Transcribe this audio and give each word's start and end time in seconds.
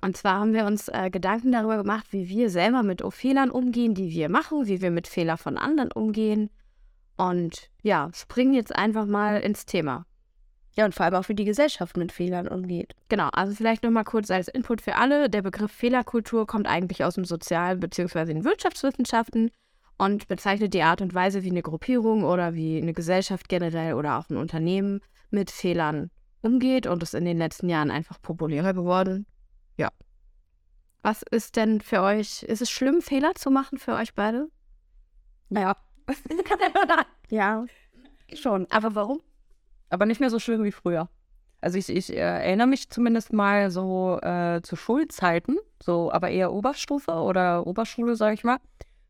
Und 0.00 0.16
zwar 0.16 0.40
haben 0.40 0.54
wir 0.54 0.64
uns 0.64 0.88
äh, 0.88 1.10
Gedanken 1.10 1.52
darüber 1.52 1.76
gemacht, 1.76 2.06
wie 2.10 2.28
wir 2.28 2.50
selber 2.50 2.82
mit 2.82 3.02
Fehlern 3.10 3.50
umgehen, 3.50 3.94
die 3.94 4.10
wir 4.10 4.28
machen, 4.28 4.66
wie 4.66 4.80
wir 4.80 4.90
mit 4.90 5.08
Fehlern 5.08 5.38
von 5.38 5.58
anderen 5.58 5.90
umgehen. 5.90 6.50
Und 7.16 7.70
ja, 7.82 8.10
springen 8.14 8.54
jetzt 8.54 8.74
einfach 8.74 9.06
mal 9.06 9.40
ins 9.40 9.66
Thema. 9.66 10.06
Ja, 10.76 10.84
und 10.84 10.94
vor 10.94 11.06
allem 11.06 11.16
auch, 11.16 11.28
wie 11.28 11.34
die 11.34 11.44
Gesellschaft 11.44 11.96
mit 11.96 12.12
Fehlern 12.12 12.46
umgeht. 12.46 12.94
Genau, 13.08 13.28
also 13.32 13.52
vielleicht 13.52 13.82
nochmal 13.82 14.04
kurz 14.04 14.30
als 14.30 14.46
Input 14.46 14.80
für 14.80 14.94
alle. 14.94 15.28
Der 15.28 15.42
Begriff 15.42 15.72
Fehlerkultur 15.72 16.46
kommt 16.46 16.68
eigentlich 16.68 17.02
aus 17.02 17.16
dem 17.16 17.24
Sozial- 17.24 17.78
bzw. 17.78 18.26
den 18.26 18.44
Wirtschaftswissenschaften 18.44 19.50
und 19.96 20.28
bezeichnet 20.28 20.74
die 20.74 20.82
Art 20.82 21.00
und 21.00 21.12
Weise, 21.12 21.42
wie 21.42 21.50
eine 21.50 21.62
Gruppierung 21.62 22.22
oder 22.22 22.54
wie 22.54 22.80
eine 22.80 22.92
Gesellschaft 22.92 23.48
generell 23.48 23.94
oder 23.94 24.18
auch 24.18 24.30
ein 24.30 24.36
Unternehmen 24.36 25.00
mit 25.30 25.50
Fehlern 25.50 26.10
umgeht 26.42 26.86
und 26.86 27.02
ist 27.02 27.14
in 27.14 27.24
den 27.24 27.38
letzten 27.38 27.68
Jahren 27.68 27.90
einfach 27.90 28.22
populärer 28.22 28.72
geworden. 28.72 29.26
Ja. 29.78 29.90
Was 31.02 31.22
ist 31.22 31.56
denn 31.56 31.80
für 31.80 32.02
euch, 32.02 32.42
ist 32.42 32.60
es 32.60 32.70
schlimm, 32.70 33.00
Fehler 33.00 33.34
zu 33.34 33.50
machen 33.50 33.78
für 33.78 33.94
euch 33.94 34.14
beide? 34.14 34.50
Naja. 35.48 35.76
ja, 37.30 37.64
schon. 38.34 38.66
Aber 38.70 38.94
warum? 38.94 39.20
Aber 39.88 40.04
nicht 40.04 40.20
mehr 40.20 40.30
so 40.30 40.38
schlimm 40.38 40.64
wie 40.64 40.72
früher. 40.72 41.08
Also 41.60 41.78
ich, 41.78 41.88
ich 41.88 42.12
äh, 42.12 42.16
erinnere 42.16 42.66
mich 42.66 42.90
zumindest 42.90 43.32
mal 43.32 43.70
so 43.70 44.18
äh, 44.20 44.60
zu 44.62 44.76
Schulzeiten, 44.76 45.56
so 45.82 46.12
aber 46.12 46.30
eher 46.30 46.52
Oberstufe 46.52 47.12
oder 47.12 47.66
Oberschule, 47.66 48.14
sage 48.14 48.34
ich 48.34 48.44
mal, 48.44 48.58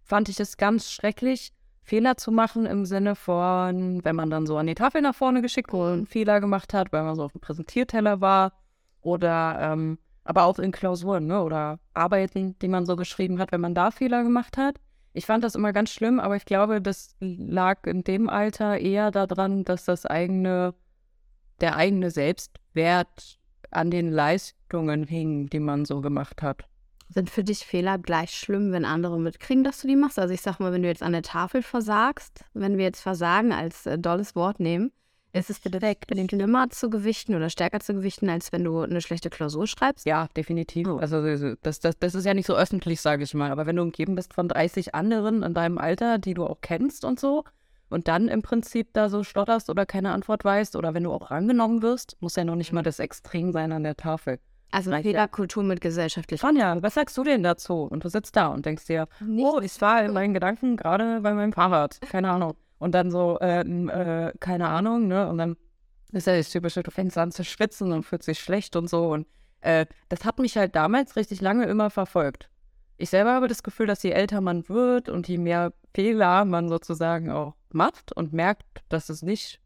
fand 0.03 0.29
ich 0.29 0.41
es 0.41 0.57
ganz 0.57 0.91
schrecklich, 0.91 1.53
Fehler 1.83 2.17
zu 2.17 2.33
machen 2.33 2.65
im 2.67 2.87
Sinne 2.87 3.17
von, 3.17 4.03
wenn 4.05 4.17
man 4.17 4.31
dann 4.31 4.47
so 4.47 4.57
an 4.57 4.67
die 4.67 4.75
Tafel 4.75 5.03
nach 5.03 5.15
vorne 5.15 5.43
geschickt 5.43 5.73
wurde 5.73 5.93
und 5.93 5.99
einen 5.99 6.07
Fehler 6.07 6.41
gemacht 6.41 6.73
hat, 6.75 6.93
weil 6.93 7.03
man 7.03 7.17
so 7.17 7.25
auf 7.25 7.33
dem 7.33 7.41
Präsentierteller 7.41 8.21
war 8.21 8.53
oder 9.01 9.59
ähm, 9.61 9.99
aber 10.29 10.45
auch 10.45 10.59
in 10.59 10.73
Klausuren 10.73 11.27
ne, 11.27 11.43
oder 11.43 11.81
Arbeiten, 11.95 12.55
die 12.59 12.69
man 12.69 12.85
so 12.85 12.97
geschrieben 12.97 13.39
hat, 13.39 13.51
wenn 13.51 13.63
man 13.63 13.75
da 13.75 13.91
Fehler 13.91 14.23
gemacht 14.23 14.59
hat. 14.59 14.77
Ich 15.15 15.25
fand 15.25 15.43
das 15.43 15.55
immer 15.55 15.73
ganz 15.73 15.91
schlimm, 15.91 16.21
aber 16.21 16.37
ich 16.37 16.45
glaube, 16.45 16.83
das 16.83 17.17
lag 17.19 17.87
in 17.87 18.05
dem 18.05 18.29
Alter 18.29 18.77
eher 18.77 19.11
daran, 19.11 19.65
dass 19.65 19.87
das 19.87 20.05
eigene, 20.05 20.75
der 21.63 21.77
eigene 21.77 22.11
Selbstwert 22.11 23.39
an 23.71 23.91
den 23.91 24.13
Leistungen 24.13 25.05
hing, 25.05 25.49
die 25.49 25.61
man 25.61 25.87
so 25.87 26.03
gemacht 26.03 26.43
hat. 26.43 26.67
Sind 27.09 27.31
für 27.31 27.43
dich 27.43 27.61
Fehler 27.61 27.97
gleich 27.99 28.33
schlimm, 28.33 28.71
wenn 28.71 28.85
andere 28.85 29.19
mitkriegen, 29.19 29.65
dass 29.65 29.81
du 29.81 29.89
die 29.89 29.97
machst? 29.97 30.19
Also 30.19 30.35
ich 30.35 30.43
sag 30.43 30.61
mal, 30.61 30.73
wenn 30.73 30.83
du 30.83 30.89
jetzt 30.89 31.03
an 31.03 31.13
der 31.13 31.23
Tafel 31.23 31.63
versagst, 31.63 32.45
wenn 32.53 32.77
wir 32.77 32.85
jetzt 32.85 33.01
Versagen 33.01 33.53
als 33.53 33.87
äh, 33.87 33.99
dolles 33.99 34.37
Wort 34.37 34.61
nehmen, 34.61 34.93
ist 35.39 35.51
es 35.51 35.61
direkt 35.61 36.07
schlimmer 36.31 36.71
zu 36.71 36.91
gewichten 36.91 37.35
oder 37.35 37.51
stärker 37.51 37.81
zu 37.81 37.95
gewichten, 37.95 38.29
als 38.29 38.53
wenn 38.53 38.65
du 38.65 38.81
eine 38.81 39.01
schlechte 39.01 39.31
Klausur 39.31 39.67
schreibst? 39.67 40.07
Ja, 40.07 40.29
definitiv. 40.37 40.89
Oh. 40.89 40.99
Also 40.99 41.23
das, 41.63 41.81
das, 41.81 41.99
das 41.99 42.15
ist 42.15 42.25
ja 42.25 42.35
nicht 42.35 42.47
so 42.47 42.55
öffentlich, 42.55 43.01
sage 43.01 43.25
ich 43.25 43.35
mal. 43.35 43.51
Aber 43.51 43.67
wenn 43.67 43.77
du 43.77 43.83
umgeben 43.83 44.15
bist 44.15 44.35
von 44.35 44.49
30 44.49 44.95
anderen 44.95 45.43
in 45.43 45.55
deinem 45.55 45.79
Alter, 45.79 46.19
die 46.19 46.35
du 46.35 46.45
auch 46.47 46.61
kennst 46.61 47.05
und 47.05 47.19
so, 47.21 47.45
und 47.91 48.09
dann 48.09 48.29
im 48.29 48.43
Prinzip 48.43 48.93
da 48.93 49.09
so 49.09 49.25
stotterst 49.25 49.71
oder 49.71 49.87
keine 49.87 50.13
Antwort 50.13 50.45
weißt, 50.45 50.77
oder 50.77 50.93
wenn 50.95 51.05
du 51.05 51.13
auch 51.13 51.31
rangenommen 51.31 51.83
wirst, 51.83 52.17
muss 52.21 52.37
ja 52.37 52.45
noch 52.45 52.57
nicht 52.57 52.73
mal 52.73 52.83
das 52.83 52.99
Extrem 52.99 53.53
sein 53.53 53.73
an 53.73 53.83
der 53.83 53.97
Tafel. 53.97 54.39
Also 54.71 54.91
Fehlerkultur 54.91 55.63
mit 55.63 55.81
gesellschaftlich. 55.81 56.41
Sonja, 56.41 56.83
was 56.83 56.95
sagst 56.95 57.17
du 57.17 57.25
denn 57.25 57.43
dazu? 57.43 57.85
Und 57.85 58.05
du 58.05 58.11
sitzt 58.11 58.37
da 58.37 58.49
und 58.49 58.67
denkst 58.67 58.85
dir, 58.87 59.09
oh, 59.39 59.61
ich 59.63 59.81
war 59.81 60.05
in 60.05 60.13
meinen 60.13 60.35
Gedanken 60.35 60.77
gerade 60.77 61.21
bei 61.23 61.33
meinem 61.33 61.55
Fahrrad. 61.55 61.99
Keine 62.03 62.31
Ahnung. 62.31 62.55
Und 62.79 62.93
dann 62.93 63.11
so, 63.11 63.39
äh, 63.41 63.61
äh, 63.61 64.33
keine 64.41 64.69
Ahnung, 64.69 65.09
ne? 65.09 65.29
Und 65.29 65.39
dann 65.39 65.57
ist 66.13 66.27
ja 66.27 66.37
das 66.37 66.51
typische, 66.51 66.83
du 66.83 66.91
fängst 66.91 67.19
an 67.19 67.33
zu 67.33 67.45
schwitzen 67.45 67.93
und 67.93 68.05
fühlt 68.05 68.23
sich 68.23 68.39
schlecht 68.39 68.77
und 68.77 68.89
so. 68.89 69.13
Und 69.13 69.27
äh, 69.61 69.87
das 70.09 70.25
hat 70.25 70.39
mich 70.39 70.57
halt 70.57 70.75
damals 70.75 71.17
richtig 71.17 71.41
lange 71.41 71.67
immer 71.67 71.91
verfolgt. 71.91 72.49
Ich 72.97 73.11
selber 73.11 73.33
habe 73.33 73.49
das 73.49 73.63
Gefühl, 73.63 73.87
dass 73.87 74.03
je 74.03 74.11
älter 74.11 74.41
man 74.41 74.69
wird 74.69 75.09
und 75.09 75.29
je 75.29 75.39
mehr 75.39 75.73
Fehler 75.95 76.45
man 76.45 76.69
sozusagen 76.69 77.31
auch 77.31 77.55
macht 77.71 78.13
und 78.13 78.33
merkt, 78.33 78.65
dass 78.89 79.09
es 79.09 79.23
nicht 79.23 79.61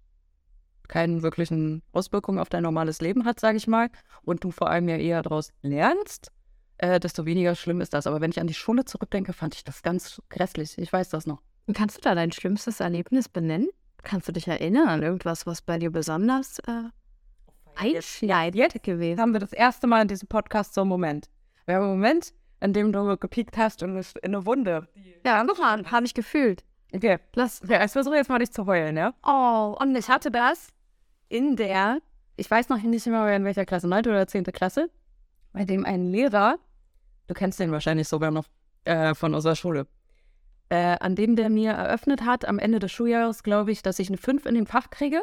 keine 0.89 1.23
wirklichen 1.23 1.83
Auswirkungen 1.93 2.39
auf 2.39 2.51
dein 2.51 2.63
normales 2.63 3.01
Leben 3.01 3.25
hat, 3.25 3.41
sage 3.41 3.57
ich 3.57 3.67
mal, 3.67 3.89
und 4.23 4.45
du 4.45 4.51
vor 4.51 4.69
allem 4.69 4.89
ja 4.89 4.97
eher 4.97 5.23
daraus 5.23 5.53
lernst, 5.63 6.31
äh, 6.79 7.01
desto 7.01 7.25
weniger 7.25 7.55
schlimm 7.55 7.81
ist 7.81 7.95
das. 7.95 8.07
Aber 8.07 8.21
wenn 8.21 8.31
ich 8.31 8.41
an 8.41 8.47
die 8.47 8.55
Schule 8.55 8.85
zurückdenke, 8.85 9.33
fand 9.33 9.55
ich 9.55 9.65
das 9.65 9.83
ganz 9.83 10.21
grässlich. 10.29 10.77
Ich 10.77 10.93
weiß 10.93 11.09
das 11.09 11.27
noch. 11.27 11.41
Kannst 11.75 11.99
du 11.99 12.01
da 12.01 12.15
dein 12.15 12.33
schlimmstes 12.33 12.81
Erlebnis 12.81 13.29
benennen? 13.29 13.69
Kannst 14.03 14.29
du 14.29 14.33
dich 14.33 14.49
erinnern 14.49 14.89
an 14.89 15.03
irgendwas, 15.03 15.47
was 15.47 15.63
bei 15.63 15.79
dir 15.79 15.91
besonders 15.91 16.59
äh, 16.61 16.91
einschneidend 17.77 18.83
gewesen 18.83 19.21
Haben 19.21 19.33
wir 19.33 19.41
das 19.41 19.53
erste 19.53 19.87
Mal 19.87 20.03
in 20.03 20.09
diesem 20.09 20.29
Podcast 20.29 20.75
so 20.75 20.81
einen 20.81 20.89
Moment. 20.89 21.31
Wir 21.67 21.77
haben 21.77 21.85
einen 21.85 21.93
Moment, 21.93 22.35
in 22.61 22.73
dem 22.73 22.93
du 22.93 23.17
gepiekt 23.17 23.57
hast 23.57 23.83
und 23.83 23.97
in 23.97 24.35
eine 24.35 24.45
Wunde. 24.45 24.89
Ja, 25.25 25.45
guck 25.47 25.59
mal, 25.59 25.85
habe 25.91 26.05
ich 26.05 26.15
gefühlt. 26.15 26.65
Okay, 26.93 27.19
lass. 27.35 27.63
Okay, 27.63 27.83
ich 27.85 27.93
versuche 27.93 28.17
jetzt 28.17 28.29
mal 28.29 28.39
nicht 28.39 28.53
zu 28.53 28.67
heulen, 28.67 28.97
ja? 28.97 29.15
Oh, 29.25 29.77
und 29.81 29.97
ich 29.97 30.09
hatte 30.09 30.31
das 30.31 30.69
in 31.29 31.57
der, 31.57 32.01
ich 32.37 32.51
weiß 32.51 32.69
noch 32.69 32.83
nicht 32.83 33.07
mehr 33.07 33.35
in 33.35 33.45
welcher 33.45 33.65
Klasse, 33.65 33.89
9. 33.89 34.07
oder 34.07 34.27
10. 34.27 34.45
Klasse, 34.45 34.91
bei 35.53 35.65
dem 35.65 35.87
ein 35.87 36.11
Lehrer, 36.11 36.59
du 37.29 37.35
kennst 37.35 37.61
den 37.61 37.71
wahrscheinlich 37.73 38.09
sogar 38.09 38.31
noch 38.31 38.45
äh, 38.85 39.15
von 39.15 39.35
unserer 39.35 39.57
Schule, 39.57 39.87
äh, 40.69 40.97
an 41.01 41.15
dem 41.15 41.37
der 41.37 41.51
mir 41.51 41.73
eröffnet 41.73 42.23
hat, 42.25 42.45
am 42.45 42.59
Ende 42.59 42.79
des 42.79 42.93
Schuljahres, 42.93 43.43
glaube 43.43 43.73
ich, 43.73 43.83
dass 43.83 43.99
ich 43.99 44.09
eine 44.09 44.17
5 44.17 44.47
in 44.47 44.55
dem 44.55 44.67
Fach 44.67 44.91
kriege, 44.91 45.21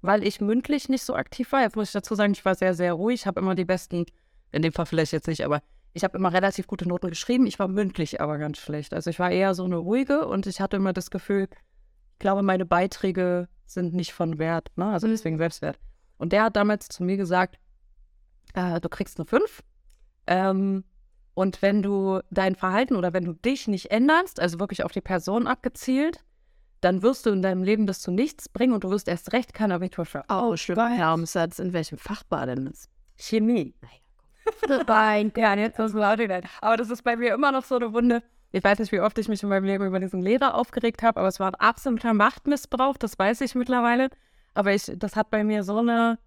weil 0.00 0.26
ich 0.26 0.40
mündlich 0.40 0.88
nicht 0.88 1.02
so 1.02 1.14
aktiv 1.14 1.50
war. 1.52 1.62
Jetzt 1.62 1.76
muss 1.76 1.88
ich 1.88 1.92
dazu 1.92 2.14
sagen, 2.14 2.32
ich 2.32 2.44
war 2.44 2.54
sehr, 2.54 2.74
sehr 2.74 2.92
ruhig, 2.92 3.26
habe 3.26 3.40
immer 3.40 3.54
die 3.54 3.64
besten, 3.64 4.06
in 4.52 4.62
dem 4.62 4.72
Fall 4.72 4.86
vielleicht 4.86 5.12
jetzt 5.12 5.26
nicht, 5.26 5.44
aber 5.44 5.62
ich 5.92 6.04
habe 6.04 6.18
immer 6.18 6.32
relativ 6.32 6.66
gute 6.66 6.86
Noten 6.86 7.08
geschrieben. 7.08 7.46
Ich 7.46 7.58
war 7.58 7.68
mündlich 7.68 8.20
aber 8.20 8.36
ganz 8.38 8.58
schlecht. 8.58 8.92
Also 8.92 9.08
ich 9.08 9.18
war 9.18 9.30
eher 9.30 9.54
so 9.54 9.64
eine 9.64 9.76
ruhige 9.76 10.26
und 10.26 10.46
ich 10.46 10.60
hatte 10.60 10.76
immer 10.76 10.92
das 10.92 11.10
Gefühl, 11.10 11.48
ich 12.12 12.18
glaube, 12.18 12.42
meine 12.42 12.66
Beiträge 12.66 13.48
sind 13.64 13.94
nicht 13.94 14.12
von 14.12 14.38
Wert, 14.38 14.70
ne? 14.76 14.86
also 14.86 15.06
mhm. 15.06 15.12
deswegen 15.12 15.38
Selbstwert. 15.38 15.78
Und 16.18 16.32
der 16.32 16.44
hat 16.44 16.56
damals 16.56 16.88
zu 16.88 17.02
mir 17.02 17.16
gesagt, 17.16 17.58
äh, 18.54 18.80
du 18.80 18.88
kriegst 18.88 19.18
eine 19.18 19.26
5. 19.26 19.62
Ähm, 20.26 20.84
und 21.36 21.60
wenn 21.60 21.82
du 21.82 22.20
dein 22.30 22.54
Verhalten 22.54 22.96
oder 22.96 23.12
wenn 23.12 23.26
du 23.26 23.34
dich 23.34 23.68
nicht 23.68 23.90
änderst, 23.90 24.40
also 24.40 24.58
wirklich 24.58 24.84
auf 24.84 24.92
die 24.92 25.02
Person 25.02 25.46
abgezielt, 25.46 26.24
dann 26.80 27.02
wirst 27.02 27.26
du 27.26 27.30
in 27.30 27.42
deinem 27.42 27.62
Leben 27.62 27.86
das 27.86 28.00
zu 28.00 28.10
nichts 28.10 28.48
bringen 28.48 28.72
und 28.72 28.84
du 28.84 28.90
wirst 28.90 29.06
erst 29.06 29.34
recht 29.34 29.52
kein 29.52 29.70
Abitur 29.70 30.06
schaffen. 30.06 30.30
Oh, 30.30 30.56
Hermsatz. 30.88 31.58
In 31.58 31.74
welchem 31.74 31.98
Fach 31.98 32.22
war 32.30 32.46
denn 32.46 32.64
das? 32.64 32.88
Chemie. 33.16 33.74
Nein. 34.86 35.30
ja, 35.36 35.54
jetzt 35.54 35.78
das 35.78 35.92
laut 35.92 36.20
Aber 36.62 36.76
das 36.78 36.88
ist 36.88 37.02
bei 37.02 37.16
mir 37.16 37.34
immer 37.34 37.52
noch 37.52 37.64
so 37.64 37.76
eine 37.76 37.92
Wunde. 37.92 38.22
Ich 38.52 38.64
weiß 38.64 38.78
nicht, 38.78 38.92
wie 38.92 39.00
oft 39.00 39.18
ich 39.18 39.28
mich 39.28 39.42
in 39.42 39.50
meinem 39.50 39.64
Leben 39.64 39.84
über 39.84 40.00
diesen 40.00 40.22
Lehrer 40.22 40.54
aufgeregt 40.54 41.02
habe, 41.02 41.20
aber 41.20 41.28
es 41.28 41.38
war 41.38 41.48
ein 41.48 41.56
absoluter 41.56 42.14
Machtmissbrauch, 42.14 42.96
das 42.96 43.18
weiß 43.18 43.42
ich 43.42 43.54
mittlerweile. 43.54 44.08
Aber 44.54 44.72
ich, 44.72 44.90
das 44.96 45.16
hat 45.16 45.28
bei 45.28 45.44
mir 45.44 45.64
so 45.64 45.80
eine, 45.80 46.18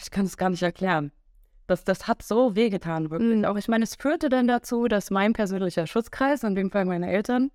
ich 0.00 0.12
kann 0.12 0.26
es 0.26 0.36
gar 0.36 0.50
nicht 0.50 0.62
erklären. 0.62 1.10
Das, 1.66 1.84
das 1.84 2.08
hat 2.08 2.22
so 2.22 2.56
wehgetan, 2.56 3.10
wirklich. 3.10 3.38
Mhm. 3.38 3.44
Auch 3.44 3.56
ich 3.56 3.68
meine, 3.68 3.84
es 3.84 3.94
führte 3.94 4.28
dann 4.28 4.48
dazu, 4.48 4.88
dass 4.88 5.10
mein 5.10 5.32
persönlicher 5.32 5.86
Schutzkreis, 5.86 6.42
in 6.42 6.54
dem 6.54 6.70
Fall 6.70 6.84
meine 6.84 7.10
Eltern, 7.10 7.50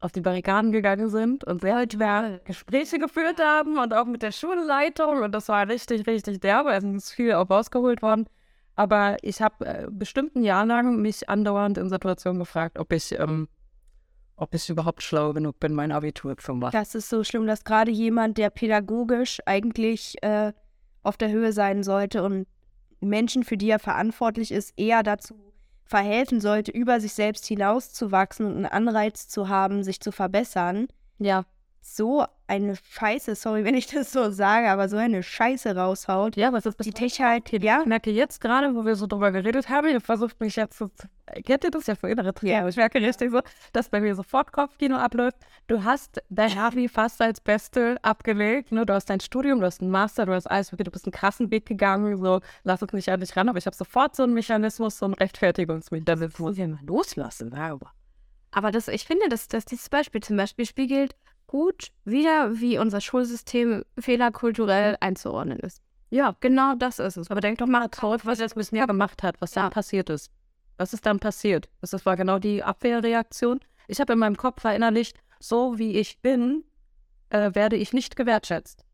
auf 0.00 0.12
die 0.12 0.20
Barrikaden 0.20 0.70
gegangen 0.70 1.08
sind 1.08 1.44
und 1.44 1.60
sehr 1.60 1.86
schwer 1.90 2.40
Gespräche 2.44 2.98
geführt 2.98 3.40
haben 3.40 3.78
und 3.78 3.92
auch 3.92 4.04
mit 4.04 4.22
der 4.22 4.32
Schulleitung. 4.32 5.22
Und 5.22 5.32
das 5.32 5.48
war 5.48 5.68
richtig, 5.68 6.06
richtig 6.06 6.40
derbe. 6.40 6.70
Also 6.70 6.88
es 6.88 7.04
ist 7.04 7.12
viel 7.12 7.32
auch 7.32 7.50
rausgeholt 7.50 8.00
worden. 8.02 8.28
Aber 8.76 9.16
ich 9.22 9.42
habe 9.42 9.66
äh, 9.66 9.86
bestimmt 9.90 10.36
ein 10.36 10.44
Jahr 10.44 10.64
lang 10.64 11.02
mich 11.02 11.28
andauernd 11.28 11.78
in 11.78 11.88
Situationen 11.88 12.38
gefragt, 12.38 12.78
ob 12.78 12.92
ich, 12.92 13.18
ähm, 13.18 13.48
ob 14.36 14.54
ich 14.54 14.70
überhaupt 14.70 15.02
schlau 15.02 15.32
genug 15.32 15.58
bin, 15.58 15.74
mein 15.74 15.90
Abitur 15.90 16.38
zu 16.38 16.54
machen. 16.54 16.72
Das 16.72 16.94
ist 16.94 17.08
so 17.08 17.24
schlimm, 17.24 17.48
dass 17.48 17.64
gerade 17.64 17.90
jemand, 17.90 18.38
der 18.38 18.50
pädagogisch 18.50 19.40
eigentlich 19.46 20.14
äh, 20.22 20.52
auf 21.02 21.16
der 21.16 21.30
Höhe 21.30 21.52
sein 21.52 21.82
sollte 21.82 22.22
und 22.22 22.46
Menschen, 23.06 23.44
für 23.44 23.56
die 23.56 23.70
er 23.70 23.78
verantwortlich 23.78 24.50
ist, 24.52 24.72
eher 24.76 25.02
dazu 25.02 25.34
verhelfen 25.84 26.40
sollte, 26.40 26.70
über 26.70 27.00
sich 27.00 27.14
selbst 27.14 27.46
hinauszuwachsen 27.46 28.46
und 28.46 28.56
einen 28.56 28.66
Anreiz 28.66 29.28
zu 29.28 29.48
haben, 29.48 29.82
sich 29.82 30.00
zu 30.00 30.12
verbessern. 30.12 30.88
Ja. 31.18 31.44
So 31.80 32.24
eine 32.46 32.76
Scheiße, 32.76 33.34
sorry, 33.34 33.64
wenn 33.64 33.74
ich 33.74 33.86
das 33.86 34.12
so 34.12 34.30
sage, 34.30 34.70
aber 34.70 34.88
so 34.88 34.96
eine 34.96 35.22
Scheiße 35.22 35.76
raushaut. 35.76 36.36
Ja, 36.36 36.52
was 36.52 36.66
ist 36.66 36.84
Die 36.84 36.92
Tech 36.92 37.20
halt, 37.20 37.50
ja, 37.50 37.80
Ich 37.80 37.86
merke 37.86 38.10
jetzt 38.10 38.40
gerade, 38.40 38.74
wo 38.74 38.84
wir 38.84 38.96
so 38.96 39.06
drüber 39.06 39.30
geredet 39.32 39.68
haben, 39.68 39.88
ihr 39.88 40.00
versucht 40.00 40.40
mich 40.40 40.56
jetzt 40.56 40.78
zu. 40.78 40.90
Kennt 41.44 41.62
ihr 41.62 41.70
das 41.70 41.86
ja 41.86 41.94
für 41.94 42.08
innere 42.08 42.32
Trainer? 42.32 42.66
Ich 42.68 42.76
merke 42.76 43.00
richtig 43.00 43.30
so, 43.30 43.42
dass 43.74 43.90
bei 43.90 44.00
mir 44.00 44.14
sofort 44.14 44.50
Kopfkino 44.50 44.96
abläuft. 44.96 45.36
Du 45.66 45.84
hast 45.84 46.22
dein 46.30 46.56
Abi 46.56 46.88
fast 46.88 47.20
als 47.20 47.40
Beste 47.40 47.96
abgelegt. 48.00 48.72
Ne? 48.72 48.86
Du 48.86 48.94
hast 48.94 49.10
dein 49.10 49.20
Studium, 49.20 49.60
du 49.60 49.66
hast 49.66 49.82
einen 49.82 49.90
Master, 49.90 50.24
du 50.24 50.32
hast 50.32 50.46
alles, 50.46 50.70
du 50.70 50.76
bist 50.76 51.04
einen 51.04 51.12
krassen 51.12 51.50
Weg 51.50 51.66
gegangen. 51.66 52.16
So, 52.16 52.40
lass 52.64 52.82
uns 52.82 52.94
nicht 52.94 53.10
an 53.10 53.20
dich 53.20 53.36
ran. 53.36 53.50
Aber 53.50 53.58
ich 53.58 53.66
habe 53.66 53.76
sofort 53.76 54.16
so 54.16 54.22
einen 54.22 54.32
Mechanismus, 54.32 54.98
so 54.98 55.04
einen 55.04 55.14
Rechtfertigungsmechanismus. 55.14 56.38
muss 56.38 56.56
ich 56.56 56.66
mal 56.66 56.78
loslassen, 56.86 57.52
aber. 57.52 57.92
Aber 58.50 58.72
das, 58.72 58.88
ich 58.88 59.04
finde, 59.04 59.28
dass, 59.28 59.48
dass 59.48 59.66
dieses 59.66 59.90
Beispiel 59.90 60.22
zum 60.22 60.38
Beispiel 60.38 60.64
spiegelt 60.64 61.14
gut 61.48 61.88
wieder, 62.04 62.60
wie 62.60 62.78
unser 62.78 63.00
Schulsystem 63.00 63.84
fehlerkulturell 63.98 64.96
einzuordnen 65.00 65.58
ist. 65.58 65.82
Ja, 66.10 66.36
genau 66.40 66.74
das 66.76 67.00
ist 67.00 67.16
es. 67.16 67.30
Aber 67.30 67.40
denk 67.40 67.58
doch 67.58 67.66
mal 67.66 67.90
zurück, 67.90 68.20
was 68.24 68.38
das 68.38 68.54
bisher 68.54 68.86
gemacht 68.86 69.22
hat, 69.24 69.40
was 69.40 69.54
Ja. 69.56 69.62
dann 69.62 69.70
passiert 69.72 70.08
ist. 70.10 70.30
Was 70.76 70.92
ist 70.92 71.04
dann 71.04 71.18
passiert? 71.18 71.68
Das 71.80 72.06
war 72.06 72.16
genau 72.16 72.38
die 72.38 72.62
Abwehrreaktion. 72.62 73.58
Ich 73.88 74.00
habe 74.00 74.12
in 74.12 74.18
meinem 74.20 74.36
Kopf 74.36 74.60
verinnerlicht, 74.62 75.18
so 75.40 75.78
wie 75.78 75.96
ich 75.98 76.20
bin, 76.20 76.62
äh, 77.30 77.54
werde 77.54 77.76
ich 77.76 77.92
nicht 77.92 78.14
gewertschätzt. 78.16 78.84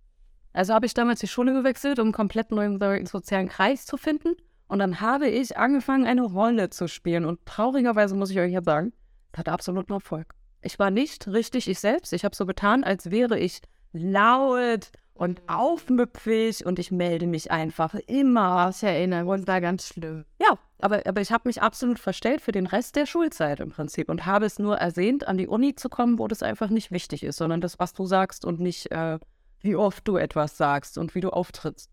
Also 0.52 0.72
habe 0.72 0.86
ich 0.86 0.94
damals 0.94 1.20
die 1.20 1.26
Schule 1.28 1.52
gewechselt, 1.52 1.98
um 1.98 2.06
einen 2.06 2.12
komplett 2.12 2.50
neuen 2.52 2.78
so- 2.80 3.18
sozialen 3.18 3.48
Kreis 3.48 3.86
zu 3.86 3.96
finden. 3.96 4.34
Und 4.66 4.78
dann 4.78 5.00
habe 5.00 5.28
ich 5.28 5.56
angefangen, 5.58 6.06
eine 6.06 6.22
Rolle 6.22 6.70
zu 6.70 6.88
spielen. 6.88 7.24
Und 7.26 7.44
traurigerweise 7.44 8.14
muss 8.14 8.30
ich 8.30 8.38
euch 8.38 8.52
jetzt 8.52 8.64
sagen, 8.64 8.92
das 9.32 9.40
hatte 9.40 9.52
absoluten 9.52 9.92
Erfolg. 9.92 10.32
Ich 10.64 10.78
war 10.78 10.90
nicht 10.90 11.28
richtig 11.28 11.68
ich 11.68 11.78
selbst. 11.78 12.12
Ich 12.12 12.24
habe 12.24 12.34
so 12.34 12.46
getan, 12.46 12.84
als 12.84 13.10
wäre 13.10 13.38
ich 13.38 13.60
laut 13.92 14.90
und 15.14 15.42
aufmüpfig 15.46 16.66
und 16.66 16.78
ich 16.78 16.90
melde 16.90 17.26
mich 17.26 17.50
einfach 17.50 17.94
immer. 18.06 18.70
Ich 18.74 18.82
erinnere 18.82 19.26
uns 19.26 19.44
da 19.44 19.60
ganz 19.60 19.86
schlimm. 19.86 20.24
Ja, 20.40 20.58
aber, 20.80 21.06
aber 21.06 21.20
ich 21.20 21.30
habe 21.30 21.48
mich 21.48 21.62
absolut 21.62 21.98
verstellt 21.98 22.40
für 22.40 22.52
den 22.52 22.66
Rest 22.66 22.96
der 22.96 23.06
Schulzeit 23.06 23.60
im 23.60 23.70
Prinzip 23.70 24.08
und 24.08 24.26
habe 24.26 24.46
es 24.46 24.58
nur 24.58 24.76
ersehnt, 24.76 25.28
an 25.28 25.38
die 25.38 25.46
Uni 25.46 25.76
zu 25.76 25.88
kommen, 25.88 26.18
wo 26.18 26.26
das 26.26 26.42
einfach 26.42 26.68
nicht 26.68 26.90
wichtig 26.90 27.22
ist, 27.22 27.36
sondern 27.36 27.60
das, 27.60 27.78
was 27.78 27.92
du 27.92 28.06
sagst 28.06 28.44
und 28.44 28.58
nicht, 28.58 28.90
äh, 28.90 29.18
wie 29.60 29.76
oft 29.76 30.06
du 30.06 30.16
etwas 30.16 30.56
sagst 30.56 30.98
und 30.98 31.14
wie 31.14 31.20
du 31.20 31.30
auftrittst. 31.30 31.90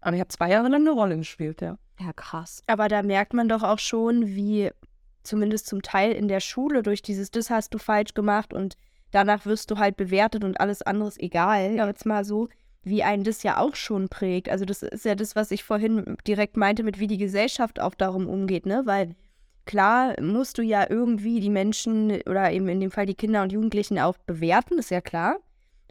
Aber 0.00 0.14
ich 0.14 0.20
habe 0.20 0.28
zwei 0.28 0.50
Jahre 0.50 0.68
lang 0.68 0.82
eine 0.82 0.90
Rolle 0.90 1.16
gespielt, 1.16 1.62
ja. 1.62 1.78
Ja, 2.00 2.12
krass. 2.12 2.60
aber 2.66 2.88
da 2.88 3.02
merkt 3.02 3.34
man 3.34 3.48
doch 3.48 3.62
auch 3.62 3.78
schon, 3.78 4.26
wie 4.26 4.70
zumindest 5.24 5.66
zum 5.66 5.82
Teil 5.82 6.12
in 6.12 6.28
der 6.28 6.40
Schule 6.40 6.82
durch 6.82 7.02
dieses, 7.02 7.30
das 7.30 7.50
hast 7.50 7.74
du 7.74 7.78
falsch 7.78 8.14
gemacht 8.14 8.52
und 8.52 8.76
danach 9.10 9.46
wirst 9.46 9.70
du 9.70 9.78
halt 9.78 9.96
bewertet 9.96 10.44
und 10.44 10.60
alles 10.60 10.82
andere 10.82 11.08
ist 11.08 11.20
egal, 11.20 11.74
jetzt 11.74 12.06
mal 12.06 12.24
so, 12.24 12.48
wie 12.82 13.02
einen 13.02 13.24
das 13.24 13.42
ja 13.42 13.58
auch 13.58 13.74
schon 13.74 14.08
prägt. 14.08 14.48
Also 14.48 14.64
das 14.64 14.82
ist 14.82 15.04
ja 15.04 15.14
das, 15.14 15.34
was 15.34 15.50
ich 15.50 15.64
vorhin 15.64 16.16
direkt 16.26 16.56
meinte, 16.56 16.82
mit 16.82 17.00
wie 17.00 17.06
die 17.06 17.18
Gesellschaft 17.18 17.80
auch 17.80 17.94
darum 17.94 18.28
umgeht, 18.28 18.66
ne? 18.66 18.82
Weil 18.84 19.14
klar 19.64 20.20
musst 20.20 20.58
du 20.58 20.62
ja 20.62 20.86
irgendwie 20.88 21.40
die 21.40 21.50
Menschen 21.50 22.20
oder 22.28 22.52
eben 22.52 22.68
in 22.68 22.80
dem 22.80 22.90
Fall 22.90 23.06
die 23.06 23.14
Kinder 23.14 23.42
und 23.42 23.52
Jugendlichen 23.52 23.98
auch 23.98 24.18
bewerten, 24.26 24.78
ist 24.78 24.90
ja 24.90 25.00
klar. 25.00 25.38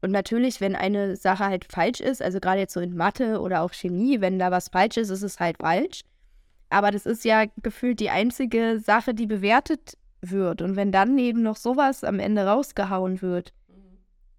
Und 0.01 0.11
natürlich, 0.11 0.61
wenn 0.61 0.75
eine 0.75 1.15
Sache 1.15 1.45
halt 1.45 1.65
falsch 1.65 2.01
ist, 2.01 2.21
also 2.21 2.39
gerade 2.39 2.59
jetzt 2.59 2.73
so 2.73 2.81
in 2.81 2.95
Mathe 2.95 3.39
oder 3.39 3.61
auch 3.61 3.73
Chemie, 3.73 4.21
wenn 4.21 4.37
da 4.37 4.51
was 4.51 4.67
falsch 4.67 4.97
ist, 4.97 5.09
ist 5.09 5.23
es 5.23 5.39
halt 5.39 5.57
falsch. 5.59 6.01
Aber 6.73 6.89
das 6.89 7.05
ist 7.05 7.23
ja 7.23 7.45
gefühlt 7.61 7.99
die 7.99 8.09
einzige 8.09 8.79
Sache, 8.79 9.13
die 9.13 9.27
bewertet 9.27 9.95
wird. 10.21 10.63
Und 10.63 10.75
wenn 10.75 10.91
dann 10.91 11.19
eben 11.19 11.43
noch 11.43 11.55
sowas 11.55 12.03
am 12.03 12.17
Ende 12.17 12.47
rausgehauen 12.47 13.21
wird, 13.21 13.53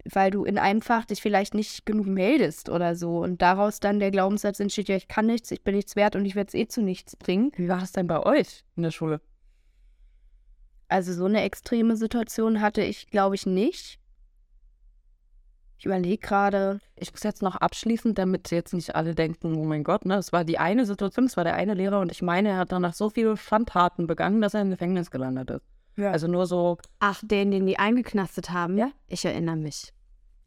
weil 0.04 0.32
du 0.32 0.44
in 0.44 0.58
einem 0.58 0.82
Fach 0.82 1.04
dich 1.04 1.22
vielleicht 1.22 1.54
nicht 1.54 1.86
genug 1.86 2.06
meldest 2.06 2.70
oder 2.70 2.96
so 2.96 3.18
und 3.18 3.40
daraus 3.40 3.78
dann 3.78 4.00
der 4.00 4.10
Glaubenssatz 4.10 4.58
entsteht, 4.58 4.88
ja, 4.88 4.96
ich 4.96 5.06
kann 5.06 5.26
nichts, 5.26 5.52
ich 5.52 5.62
bin 5.62 5.76
nichts 5.76 5.94
wert 5.94 6.16
und 6.16 6.24
ich 6.24 6.34
werde 6.34 6.48
es 6.48 6.54
eh 6.54 6.66
zu 6.66 6.82
nichts 6.82 7.14
bringen. 7.14 7.52
Wie 7.54 7.68
war 7.68 7.78
das 7.78 7.92
denn 7.92 8.08
bei 8.08 8.20
euch 8.20 8.64
in 8.74 8.82
der 8.82 8.90
Schule? 8.90 9.20
Also 10.88 11.12
so 11.12 11.26
eine 11.26 11.42
extreme 11.42 11.96
Situation 11.96 12.60
hatte 12.60 12.82
ich, 12.82 13.06
glaube 13.10 13.36
ich, 13.36 13.46
nicht. 13.46 14.00
Ich 15.84 15.86
überlege 15.86 16.16
gerade. 16.16 16.80
Ich 16.96 17.12
muss 17.12 17.22
jetzt 17.24 17.42
noch 17.42 17.56
abschließen, 17.56 18.14
damit 18.14 18.50
jetzt 18.50 18.72
nicht 18.72 18.96
alle 18.96 19.14
denken, 19.14 19.54
oh 19.54 19.64
mein 19.64 19.84
Gott, 19.84 20.06
ne, 20.06 20.14
es 20.14 20.32
war 20.32 20.42
die 20.42 20.56
eine 20.58 20.86
Situation, 20.86 21.26
es 21.26 21.36
war 21.36 21.44
der 21.44 21.56
eine 21.56 21.74
Lehrer 21.74 22.00
und 22.00 22.10
ich 22.10 22.22
meine, 22.22 22.48
er 22.48 22.56
hat 22.56 22.72
danach 22.72 22.94
so 22.94 23.10
viele 23.10 23.36
Schandtaten 23.36 24.06
begangen, 24.06 24.40
dass 24.40 24.54
er 24.54 24.62
im 24.62 24.70
Gefängnis 24.70 25.10
gelandet 25.10 25.50
ist. 25.50 25.60
Ja. 25.96 26.10
Also 26.10 26.26
nur 26.26 26.46
so, 26.46 26.78
Ach, 27.00 27.20
den, 27.22 27.50
den 27.50 27.66
die 27.66 27.78
eingeknastet 27.78 28.48
haben? 28.48 28.78
Ja. 28.78 28.92
Ich 29.08 29.26
erinnere 29.26 29.56
mich. 29.56 29.92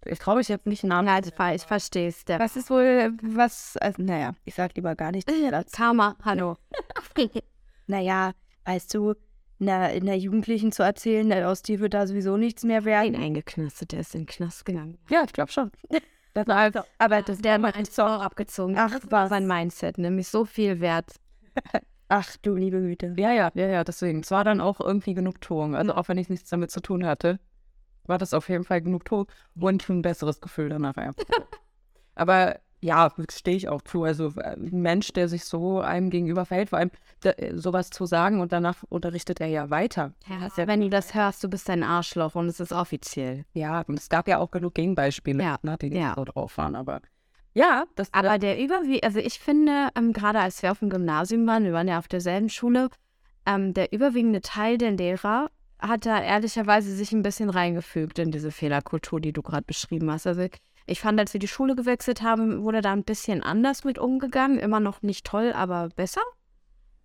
ich 0.06 0.18
traue 0.18 0.38
mich 0.38 0.48
jetzt 0.48 0.66
nicht 0.66 0.84
Namen. 0.84 1.08
Ja, 1.08 1.20
ich, 1.20 1.32
ver- 1.36 1.54
ich 1.54 1.62
verstehe 1.62 2.08
es. 2.08 2.24
Was 2.28 2.56
ist 2.56 2.72
wohl, 2.72 3.12
was, 3.22 3.78
also, 3.78 4.02
naja, 4.02 4.32
ich 4.44 4.56
sag 4.56 4.74
lieber 4.76 4.96
gar 4.96 5.12
nichts 5.12 5.32
dazu. 5.52 5.70
Karma, 5.72 6.16
hallo. 6.26 6.58
Naja, 7.86 8.32
weißt 8.66 8.92
du, 8.96 9.14
einer, 9.60 9.88
einer 9.88 10.16
Jugendlichen 10.16 10.72
zu 10.72 10.84
erzählen, 10.84 11.32
aus 11.44 11.62
dir 11.62 11.80
wird 11.80 11.94
da 11.94 12.08
sowieso 12.08 12.38
nichts 12.38 12.64
mehr 12.64 12.86
werden. 12.86 13.16
eingeknastet, 13.16 13.92
der 13.92 14.02
ist 14.02 14.16
in 14.16 14.22
den 14.22 14.28
Knast 14.28 14.66
gegangen. 14.66 14.98
Ja, 15.10 15.24
ich 15.26 15.34
glaube 15.34 15.52
schon. 15.52 15.72
Das 16.34 16.48
war 16.48 16.58
also, 16.58 16.82
Aber 17.00 17.22
das, 17.24 17.40
Der 17.40 17.54
hat 17.54 17.62
mein 17.62 17.86
Zorn 17.86 18.22
abgezogen. 18.22 18.78
Ach, 18.78 18.92
das 18.92 19.10
war 19.12 19.28
sein 19.28 19.48
Mindset, 19.48 19.98
nämlich 19.98 20.28
so 20.28 20.46
viel 20.46 20.80
wert. 20.80 21.16
ach 22.10 22.38
du 22.42 22.54
liebe 22.54 22.80
Güte. 22.80 23.16
ja, 23.18 23.32
ja, 23.32 23.52
ja, 23.56 23.68
ja, 23.68 23.84
deswegen. 23.84 24.20
Es 24.20 24.32
war 24.32 24.44
dann 24.44 24.62
auch 24.62 24.80
irgendwie 24.80 25.16
Genugtuung. 25.16 25.76
Also 25.76 25.96
auch 25.96 26.08
wenn 26.08 26.18
ich 26.18 26.30
nichts 26.30 26.50
damit 26.50 26.70
zu 26.70 26.80
tun 26.80 27.06
hatte, 27.06 27.40
war 28.06 28.18
das 28.18 28.34
auf 28.34 28.50
jeden 28.50 28.64
Fall 28.64 28.82
Genugtuung 28.82 29.28
und 29.60 29.90
ein 29.90 30.02
besseres 30.02 30.40
Gefühl 30.40 30.70
danach. 30.70 30.96
Aber 32.16 32.60
ja, 32.80 33.12
stehe 33.32 33.58
ich 33.58 33.70
auch 33.70 33.82
zu. 33.82 34.04
Also 34.04 34.34
äh, 34.38 34.56
ein 34.56 34.82
Mensch, 34.82 35.12
der 35.14 35.28
sich 35.28 35.46
so 35.46 35.80
einem 35.80 36.10
gegenüber 36.10 36.46
verhält, 36.46 36.70
vor 36.70 36.80
allem 36.80 36.92
da, 37.22 37.32
äh, 37.32 37.56
sowas 37.58 37.90
zu 37.90 38.06
sagen 38.06 38.40
und 38.40 38.52
danach 38.52 38.84
unterrichtet 38.90 39.42
er 39.42 39.48
ja 39.48 39.70
weiter. 39.70 40.14
Ja, 40.28 40.50
wenn 40.68 40.82
du 40.82 40.90
das 40.90 41.14
hörst, 41.14 41.44
du 41.44 41.50
bist 41.50 41.70
ein 41.70 41.84
Arschloch 41.84 42.36
und 42.36 42.48
es 42.48 42.60
ist 42.60 42.72
offiziell. 42.72 43.46
Ja, 43.54 43.82
und 43.88 43.98
es 43.98 44.10
gab 44.10 44.28
ja 44.28 44.38
auch 44.38 44.52
genug 44.52 44.76
Gegenbeispiele, 44.76 45.42
Ja, 45.44 45.58
ne, 45.64 45.78
die 45.82 45.88
ja. 45.88 46.14
so 46.16 46.26
drauf 46.26 46.58
waren. 46.58 46.76
Aber 46.76 47.02
ja, 47.54 47.86
das 47.96 48.14
Aber 48.14 48.38
der 48.38 48.64
Überwie, 48.64 49.02
also 49.02 49.20
ich 49.20 49.40
finde, 49.40 49.90
ähm, 49.96 50.14
gerade 50.14 50.40
als 50.40 50.62
wir 50.62 50.72
auf 50.72 50.80
dem 50.80 50.90
Gymnasium 50.90 51.48
waren, 51.48 51.64
wir 51.64 51.74
waren 51.74 51.88
ja 51.88 51.98
auf 51.98 52.08
derselben 52.08 52.50
Schule, 52.50 52.90
ähm, 53.48 53.74
der 53.74 53.92
überwiegende 53.92 54.42
Teil 54.42 54.78
der 54.78 54.92
Lehrer 54.92 55.50
hat 55.80 56.06
da 56.06 56.22
ehrlicherweise 56.22 56.96
sich 56.96 57.12
ein 57.12 57.22
bisschen 57.22 57.50
reingefügt 57.50 58.20
in 58.20 58.32
diese 58.32 58.52
Fehlerkultur, 58.52 59.20
die 59.22 59.34
du 59.34 59.42
gerade 59.42 59.64
beschrieben 59.64 60.12
hast. 60.12 60.28
Also 60.28 60.42
ich 60.42 60.52
fand, 60.96 61.20
als 61.20 61.34
wir 61.34 61.40
die 61.40 61.48
Schule 61.48 61.76
gewechselt 61.76 62.22
haben, 62.22 62.64
wurde 62.64 62.82
da 62.82 62.94
ein 62.94 63.04
bisschen 63.04 63.44
anders 63.44 63.84
mit 63.84 64.00
umgegangen. 64.00 64.58
Immer 64.58 64.80
noch 64.80 65.02
nicht 65.02 65.26
toll, 65.26 65.52
aber 65.54 65.90
besser. 65.96 66.22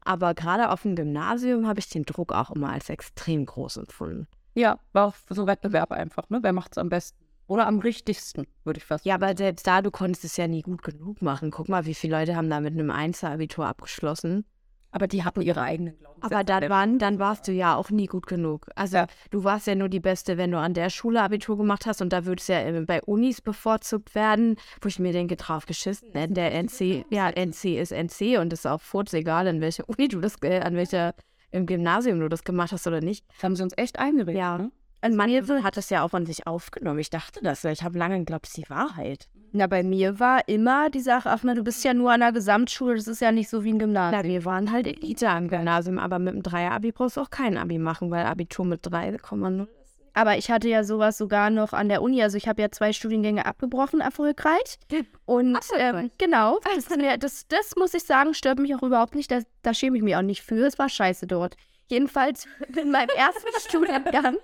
Aber 0.05 0.35
gerade 0.35 0.71
auf 0.71 0.83
dem 0.83 0.97
Gymnasium 0.97 1.67
habe 1.67 1.81
ich 1.81 1.89
den 1.89 2.05
Druck 2.05 2.33
auch 2.33 2.51
immer 2.51 2.73
als 2.73 2.89
extrem 2.89 3.47
groß 3.47 3.79
empfunden. 3.79 4.27
ja, 4.55 4.79
war 4.93 5.09
auch 5.09 5.15
so 5.29 5.47
Wettbewerb 5.47 5.93
einfach. 5.93 6.29
Ne? 6.31 6.39
Wer 6.43 6.53
macht 6.53 6.73
es 6.73 6.79
am 6.79 6.89
besten? 6.89 7.23
Oder 7.47 7.67
am 7.67 7.81
richtigsten, 7.81 8.47
würde 8.65 8.79
ich 8.79 8.85
fast 8.85 9.05
Ja, 9.05 9.17
aber 9.17 9.37
selbst 9.37 9.67
da, 9.67 9.83
du 9.83 9.91
konntest 9.91 10.25
es 10.25 10.37
ja 10.37 10.47
nie 10.47 10.63
gut 10.63 10.83
genug 10.83 11.21
machen. 11.23 11.51
Guck 11.51 11.69
mal, 11.69 11.85
wie 11.87 11.95
viele 11.95 12.19
Leute 12.19 12.37
haben 12.37 12.49
da 12.49 12.61
mit 12.61 12.73
einem 12.73 12.91
Einser-Abitur 12.91 13.67
abgeschlossen. 13.67 14.45
Aber 14.93 15.09
die 15.09 15.25
hatten 15.25 15.41
ihre 15.41 15.63
eigenen 15.63 15.97
Glaubenssätze. 15.99 16.35
Aber 16.35 16.45
dann, 16.45 16.71
waren, 16.71 16.99
dann 16.99 17.19
warst 17.19 17.49
du 17.49 17.53
ja 17.53 17.75
auch 17.75 17.91
nie 17.91 18.07
gut 18.07 18.27
genug. 18.27 18.69
Also 18.77 18.99
Ja. 18.99 19.07
du 19.31 19.43
warst 19.43 19.67
ja 19.67 19.75
nur 19.75 19.89
die 19.89 20.01
Beste, 20.01 20.37
wenn 20.37 20.51
du 20.51 20.59
an 20.59 20.75
der 20.75 20.91
Schule 20.91 21.23
Abitur 21.23 21.57
gemacht 21.57 21.87
hast 21.87 22.03
und 22.03 22.13
da 22.13 22.27
würde 22.27 22.41
es 22.41 22.47
ja 22.49 22.61
äh, 22.61 22.81
bei 22.83 23.03
Unis 23.03 23.41
bevorzugt 23.41 24.15
werden, 24.15 24.57
wo 24.81 24.89
ich 24.89 24.99
mir 24.99 25.13
denke, 25.13 25.37
drauf 25.37 25.67
geschissen. 25.67 26.11
Der 26.13 26.53
NC, 26.63 27.07
ja, 27.11 27.31
NC 27.31 27.81
ist 27.81 27.91
NC 27.93 28.39
und 28.39 28.53
es 28.53 28.61
ist 28.61 28.67
auch 28.67 28.81
furz 28.83 29.13
egal, 29.15 29.47
in 29.47 29.61
welcher 29.61 29.89
Uni 29.89 30.09
du 30.09 30.21
das, 30.21 30.37
äh, 30.43 30.61
an 30.61 30.77
welcher 30.77 31.15
im 31.51 31.67
Gymnasium 31.67 32.21
du 32.21 32.29
das 32.29 32.45
gemacht 32.45 32.73
hast 32.73 32.87
oder 32.87 33.01
nicht. 33.01 33.25
Das 33.35 33.45
haben 33.45 33.57
sie 33.57 33.63
uns 33.63 33.75
echt 33.77 33.99
eingeredet. 33.99 34.39
Ja. 34.39 34.59
Ne? 34.59 34.73
Und 35.05 35.17
manche 35.17 35.63
hat 35.65 35.77
das 35.77 35.91
ja 35.91 36.05
auch 36.05 36.13
an 36.13 36.27
sich 36.27 36.47
aufgenommen. 36.47 37.01
Ich 37.01 37.11
dachte 37.11 37.41
das, 37.43 37.65
weil 37.65 37.73
ich 37.73 37.83
habe 37.83 37.99
lange 37.99 38.19
geglaubt, 38.21 38.47
es 38.47 38.57
ist 38.57 38.65
die 38.65 38.71
Wahrheit. 38.71 39.29
Na, 39.51 39.67
bei 39.67 39.83
mir 39.83 40.21
war 40.21 40.49
immer 40.49 40.89
die 40.91 41.01
Sache, 41.01 41.29
ach 41.29 41.41
na, 41.43 41.55
du 41.55 41.63
bist 41.63 41.85
ja 41.85 41.93
nur 41.93 42.13
an 42.13 42.21
der 42.21 42.33
Gesamtschule, 42.33 42.95
das 42.95 43.07
ist 43.09 43.21
ja 43.21 43.33
nicht 43.33 43.51
so 43.51 43.65
wie 43.65 43.73
ein 43.73 43.79
Gymnasium. 43.79 44.23
Na, 44.23 44.27
wir 44.27 44.45
waren 44.45 44.71
halt 44.73 44.87
Elite 44.87 45.29
am 45.29 45.49
Gymnasium, 45.49 45.99
aber 45.99 46.19
mit 46.19 46.35
dem 46.35 46.43
Dreier-Abi 46.43 46.93
brauchst 46.93 47.17
du 47.17 47.21
auch 47.21 47.31
kein 47.31 47.59
Abi 47.59 47.79
machen, 47.79 48.11
weil 48.11 48.25
Abitur 48.25 48.65
mit 48.65 48.87
3,0 48.87 49.67
Aber 50.15 50.39
ich 50.39 50.51
hatte 50.51 50.69
ja 50.69 50.85
sowas 50.85 51.19
sogar 51.19 51.51
noch 51.51 51.73
an 51.73 51.89
der 51.89 52.01
Uni. 52.01 52.23
Also 52.23 52.39
ich 52.39 52.49
habe 52.49 52.63
ja 52.63 52.71
zwei 52.71 52.93
Studiengänge 52.93 53.45
abgebrochen, 53.45 54.01
erfolgreich. 54.01 54.79
Und 55.27 55.59
ähm, 55.77 56.11
genau, 56.17 56.61
das, 56.75 56.87
das, 57.19 57.47
das 57.49 57.77
muss 57.77 57.93
ich 57.93 58.05
sagen, 58.05 58.33
stört 58.33 58.59
mich 58.59 58.75
auch 58.75 58.83
überhaupt 58.83 59.17
nicht. 59.17 59.31
Das, 59.31 59.45
da 59.63 59.75
schäme 59.75 59.99
ich 59.99 60.03
mich 60.03 60.17
auch 60.17 60.23
nicht 60.23 60.43
für. 60.43 60.65
Es 60.65 60.79
war 60.79 60.89
scheiße 60.89 61.27
dort. 61.27 61.57
Jedenfalls 61.89 62.47
in 62.81 62.91
meinem 62.91 63.11
ersten 63.17 63.69
Studiengang, 63.69 64.39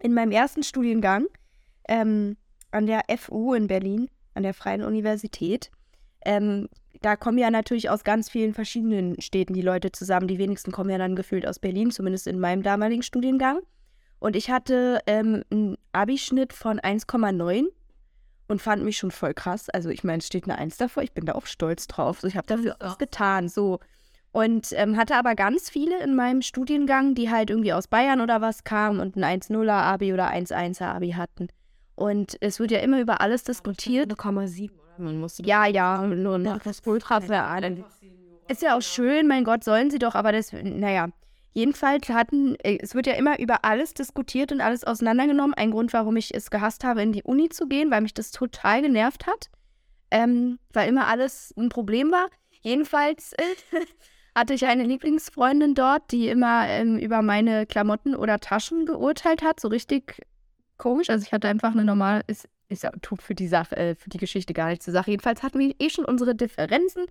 in 0.00 0.14
meinem 0.14 0.32
ersten 0.32 0.62
Studiengang 0.62 1.26
ähm, 1.88 2.36
an 2.70 2.86
der 2.86 3.02
FU 3.18 3.54
in 3.54 3.66
Berlin, 3.66 4.08
an 4.34 4.42
der 4.42 4.54
Freien 4.54 4.82
Universität, 4.82 5.70
ähm, 6.24 6.68
da 7.00 7.16
kommen 7.16 7.38
ja 7.38 7.50
natürlich 7.50 7.90
aus 7.90 8.04
ganz 8.04 8.28
vielen 8.28 8.54
verschiedenen 8.54 9.20
Städten 9.20 9.54
die 9.54 9.62
Leute 9.62 9.92
zusammen. 9.92 10.28
Die 10.28 10.38
wenigsten 10.38 10.72
kommen 10.72 10.90
ja 10.90 10.98
dann 10.98 11.16
gefühlt 11.16 11.46
aus 11.46 11.58
Berlin, 11.58 11.90
zumindest 11.90 12.26
in 12.26 12.40
meinem 12.40 12.62
damaligen 12.62 13.02
Studiengang. 13.02 13.60
Und 14.18 14.34
ich 14.34 14.50
hatte 14.50 15.00
ähm, 15.06 15.44
einen 15.50 15.76
Abischnitt 15.92 16.52
von 16.52 16.80
1,9 16.80 17.66
und 18.48 18.62
fand 18.62 18.84
mich 18.84 18.96
schon 18.96 19.12
voll 19.12 19.32
krass. 19.32 19.70
Also 19.70 19.90
ich 19.90 20.02
meine, 20.02 20.18
es 20.18 20.26
steht 20.26 20.44
eine 20.44 20.58
Eins 20.58 20.76
davor, 20.76 21.02
ich 21.02 21.12
bin 21.12 21.24
da 21.24 21.34
auch 21.34 21.46
stolz 21.46 21.86
drauf. 21.86 22.20
So, 22.20 22.26
ich 22.26 22.36
habe 22.36 22.46
dafür 22.46 22.76
was 22.80 22.98
getan. 22.98 23.48
So. 23.48 23.78
Und 24.32 24.72
ähm, 24.72 24.96
hatte 24.96 25.16
aber 25.16 25.34
ganz 25.34 25.70
viele 25.70 26.02
in 26.02 26.14
meinem 26.14 26.42
Studiengang, 26.42 27.14
die 27.14 27.30
halt 27.30 27.50
irgendwie 27.50 27.72
aus 27.72 27.88
Bayern 27.88 28.20
oder 28.20 28.40
was 28.40 28.62
kamen 28.64 29.00
und 29.00 29.16
ein 29.16 29.40
1,0er 29.40 29.70
Abi 29.70 30.12
oder 30.12 30.30
1,1er 30.30 30.86
Abi 30.86 31.12
hatten. 31.12 31.48
Und 31.94 32.36
es 32.40 32.60
wird 32.60 32.70
ja 32.70 32.78
immer 32.78 33.00
über 33.00 33.20
alles 33.20 33.42
diskutiert. 33.42 34.12
0,7 34.12 34.70
oder 34.70 35.04
man 35.04 35.18
muss 35.18 35.38
Ja, 35.38 35.66
ja, 35.66 36.06
nur 36.06 36.38
noch 36.38 36.58
das 36.62 36.80
ultra 36.86 37.20
vereinen. 37.20 37.84
Ist 38.48 38.62
ja 38.62 38.76
auch 38.76 38.82
schön, 38.82 39.26
mein 39.26 39.44
Gott, 39.44 39.64
sollen 39.64 39.90
sie 39.90 39.98
doch, 39.98 40.14
aber 40.14 40.32
das, 40.32 40.52
naja. 40.52 41.08
Jedenfalls 41.54 42.08
hatten, 42.08 42.54
äh, 42.62 42.78
es 42.80 42.94
wird 42.94 43.06
ja 43.06 43.14
immer 43.14 43.38
über 43.40 43.64
alles 43.64 43.94
diskutiert 43.94 44.52
und 44.52 44.60
alles 44.60 44.84
auseinandergenommen. 44.84 45.54
Ein 45.54 45.72
Grund, 45.72 45.92
warum 45.92 46.16
ich 46.16 46.32
es 46.34 46.50
gehasst 46.50 46.84
habe, 46.84 47.02
in 47.02 47.12
die 47.12 47.24
Uni 47.24 47.48
zu 47.48 47.66
gehen, 47.66 47.90
weil 47.90 48.02
mich 48.02 48.14
das 48.14 48.30
total 48.30 48.82
genervt 48.82 49.26
hat. 49.26 49.50
Ähm, 50.10 50.58
weil 50.72 50.88
immer 50.88 51.08
alles 51.08 51.52
ein 51.56 51.68
Problem 51.68 52.12
war. 52.12 52.28
Jedenfalls 52.60 53.34
hatte 54.34 54.54
ich 54.54 54.66
eine 54.66 54.84
Lieblingsfreundin 54.84 55.74
dort, 55.74 56.10
die 56.12 56.28
immer 56.28 56.66
ähm, 56.68 56.98
über 56.98 57.22
meine 57.22 57.66
Klamotten 57.66 58.14
oder 58.14 58.38
Taschen 58.38 58.86
geurteilt 58.86 59.42
hat. 59.42 59.60
So 59.60 59.68
richtig 59.68 60.20
komisch. 60.76 61.10
Also 61.10 61.24
ich 61.26 61.32
hatte 61.32 61.48
einfach 61.48 61.72
eine 61.72 61.84
normale, 61.84 62.22
ist, 62.26 62.48
ist 62.68 62.84
ja, 62.84 62.90
tut 63.02 63.22
für 63.22 63.34
die 63.34 63.48
Sache, 63.48 63.76
äh, 63.76 63.94
für 63.94 64.10
die 64.10 64.18
Geschichte 64.18 64.54
gar 64.54 64.68
nichts 64.68 64.84
zur 64.84 64.92
Sache. 64.92 65.10
Jedenfalls 65.10 65.42
hatten 65.42 65.58
wir 65.58 65.74
eh 65.78 65.90
schon 65.90 66.04
unsere 66.04 66.34
Differenzen. 66.34 67.06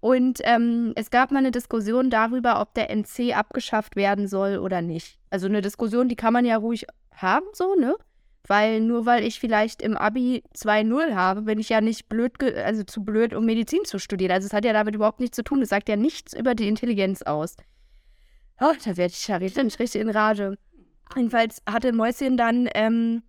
Und 0.00 0.38
ähm, 0.44 0.92
es 0.94 1.10
gab 1.10 1.32
mal 1.32 1.40
eine 1.40 1.50
Diskussion 1.50 2.08
darüber, 2.08 2.60
ob 2.60 2.72
der 2.74 2.90
NC 2.90 3.36
abgeschafft 3.36 3.96
werden 3.96 4.28
soll 4.28 4.58
oder 4.58 4.80
nicht. 4.80 5.18
Also 5.30 5.48
eine 5.48 5.60
Diskussion, 5.60 6.08
die 6.08 6.16
kann 6.16 6.32
man 6.32 6.44
ja 6.44 6.56
ruhig 6.56 6.86
haben, 7.12 7.46
so, 7.52 7.74
ne? 7.74 7.96
Weil 8.46 8.80
nur 8.80 9.04
weil 9.04 9.24
ich 9.24 9.40
vielleicht 9.40 9.82
im 9.82 9.96
Abi 9.96 10.42
2-0 10.54 11.14
habe, 11.14 11.42
bin 11.42 11.58
ich 11.58 11.68
ja 11.68 11.80
nicht 11.80 12.08
blöd, 12.08 12.42
also 12.42 12.82
zu 12.82 13.04
blöd, 13.04 13.34
um 13.34 13.44
Medizin 13.44 13.84
zu 13.84 13.98
studieren. 13.98 14.32
Also 14.32 14.46
es 14.46 14.52
hat 14.52 14.64
ja 14.64 14.72
damit 14.72 14.94
überhaupt 14.94 15.20
nichts 15.20 15.36
zu 15.36 15.42
tun. 15.42 15.60
Es 15.60 15.68
sagt 15.68 15.88
ja 15.88 15.96
nichts 15.96 16.32
über 16.32 16.54
die 16.54 16.68
Intelligenz 16.68 17.22
aus. 17.22 17.56
Oh, 18.60 18.72
da 18.84 18.96
werde 18.96 19.12
ich 19.12 19.28
ja 19.28 19.36
richtig, 19.36 19.78
richtig 19.78 20.00
in 20.00 20.10
Rage. 20.10 20.56
Jedenfalls 21.14 21.62
hatte 21.68 21.92
Mäuschen 21.92 22.36
dann 22.36 22.68
ähm, 22.74 23.22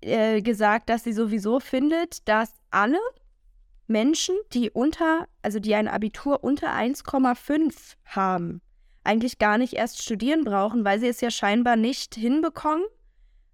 äh, 0.00 0.42
gesagt, 0.42 0.88
dass 0.88 1.04
sie 1.04 1.12
sowieso 1.12 1.60
findet, 1.60 2.28
dass 2.28 2.52
alle 2.70 2.98
Menschen, 3.86 4.34
die 4.52 4.70
unter, 4.70 5.26
also 5.42 5.58
die 5.58 5.74
ein 5.74 5.88
Abitur 5.88 6.42
unter 6.42 6.74
1,5 6.74 7.96
haben, 8.04 8.60
eigentlich 9.02 9.38
gar 9.38 9.58
nicht 9.58 9.74
erst 9.74 10.02
studieren 10.02 10.44
brauchen, 10.44 10.84
weil 10.84 10.98
sie 10.98 11.08
es 11.08 11.20
ja 11.20 11.30
scheinbar 11.30 11.76
nicht 11.76 12.14
hinbekommen 12.14 12.84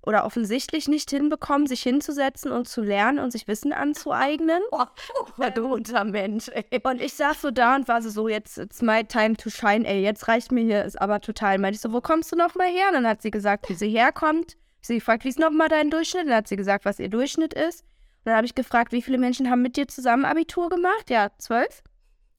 oder 0.03 0.25
offensichtlich 0.25 0.89
nicht 0.89 1.11
hinbekommen, 1.11 1.67
sich 1.67 1.83
hinzusetzen 1.83 2.53
und 2.53 2.69
zu 2.69 2.83
lernen 2.83 3.19
und 3.19 3.31
sich 3.31 3.47
Wissen 3.49 3.73
anzueignen. 3.73 4.63
Verdummter 5.37 6.05
Mensch, 6.05 6.49
ey. 6.49 6.81
Und 6.83 7.01
ich 7.01 7.15
saß 7.15 7.43
so 7.43 7.51
da 7.51 7.77
und 7.77 7.89
war 7.89 8.01
so, 8.03 8.09
so 8.09 8.29
jetzt, 8.29 8.59
it's 8.59 8.83
my 8.83 9.05
time 9.05 9.37
to 9.37 9.51
shine, 9.51 9.87
ey, 9.87 10.03
jetzt 10.03 10.29
reicht 10.29 10.53
mir 10.53 10.63
hier, 10.63 10.85
ist 10.85 11.01
aber 11.01 11.21
total. 11.21 11.59
Meinte 11.59 11.77
ich 11.77 11.81
so, 11.81 11.93
wo 11.93 12.01
kommst 12.01 12.33
du 12.33 12.37
noch 12.37 12.55
mal 12.55 12.69
her? 12.69 12.89
Und 12.89 12.95
dann 12.95 13.07
hat 13.07 13.23
sie 13.23 13.31
gesagt, 13.31 13.69
wie 13.69 13.75
sie 13.75 13.91
herkommt. 13.91 14.57
Sie 14.83 14.95
gefragt, 14.95 15.25
wie 15.25 15.29
ist 15.29 15.39
noch 15.39 15.51
mal 15.51 15.69
dein 15.69 15.91
Durchschnitt? 15.91 16.27
Dann 16.27 16.35
hat 16.35 16.49
sie 16.49 16.57
gesagt, 16.57 16.85
was 16.85 16.99
ihr 16.99 17.11
Durchschnitt 17.11 17.53
ist. 17.53 17.83
Und 17.83 18.27
dann 18.27 18.37
habe 18.37 18.47
ich 18.47 18.55
gefragt, 18.55 18.93
wie 18.93 19.03
viele 19.03 19.19
Menschen 19.19 19.51
haben 19.51 19.63
mit 19.63 19.77
dir 19.77 19.89
zusammen 19.89 20.25
Abitur 20.25 20.71
gemacht? 20.71 21.11
Ja, 21.11 21.31
zwölf. 21.39 21.83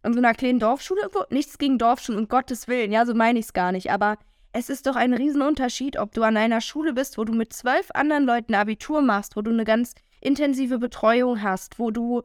In 0.04 0.14
so 0.14 0.20
einer 0.20 0.34
kleinen 0.34 0.60
Dorfschule 0.60 1.02
irgendwo. 1.02 1.24
Nichts 1.30 1.60
gegen 1.60 1.78
Dorfschulen, 1.78 2.20
um 2.20 2.28
Gottes 2.28 2.68
Willen, 2.68 2.92
ja, 2.92 3.06
so 3.06 3.14
meine 3.14 3.38
ich 3.38 3.46
es 3.46 3.54
gar 3.54 3.72
nicht. 3.72 3.92
Aber 3.92 4.18
es 4.54 4.70
ist 4.70 4.88
doch 4.88 4.96
ein 4.96 5.14
Riesenunterschied, 5.14 5.98
ob 5.98 6.14
du 6.14 6.24
an 6.24 6.38
einer 6.38 6.62
Schule 6.62 6.94
bist, 6.94 7.18
wo 7.18 7.24
du 7.24 7.34
mit 7.34 7.54
zwölf 7.54 7.90
anderen 7.94 8.26
Leuten 8.26 8.54
Abitur 8.54 9.02
machst, 9.02 9.36
wo 9.36 9.42
du 9.42 9.52
eine 9.52 9.64
ganz 9.64 9.94
intensive 10.20 10.78
Betreuung 10.78 11.42
hast, 11.42 11.80
wo 11.80 11.92
du 11.92 12.24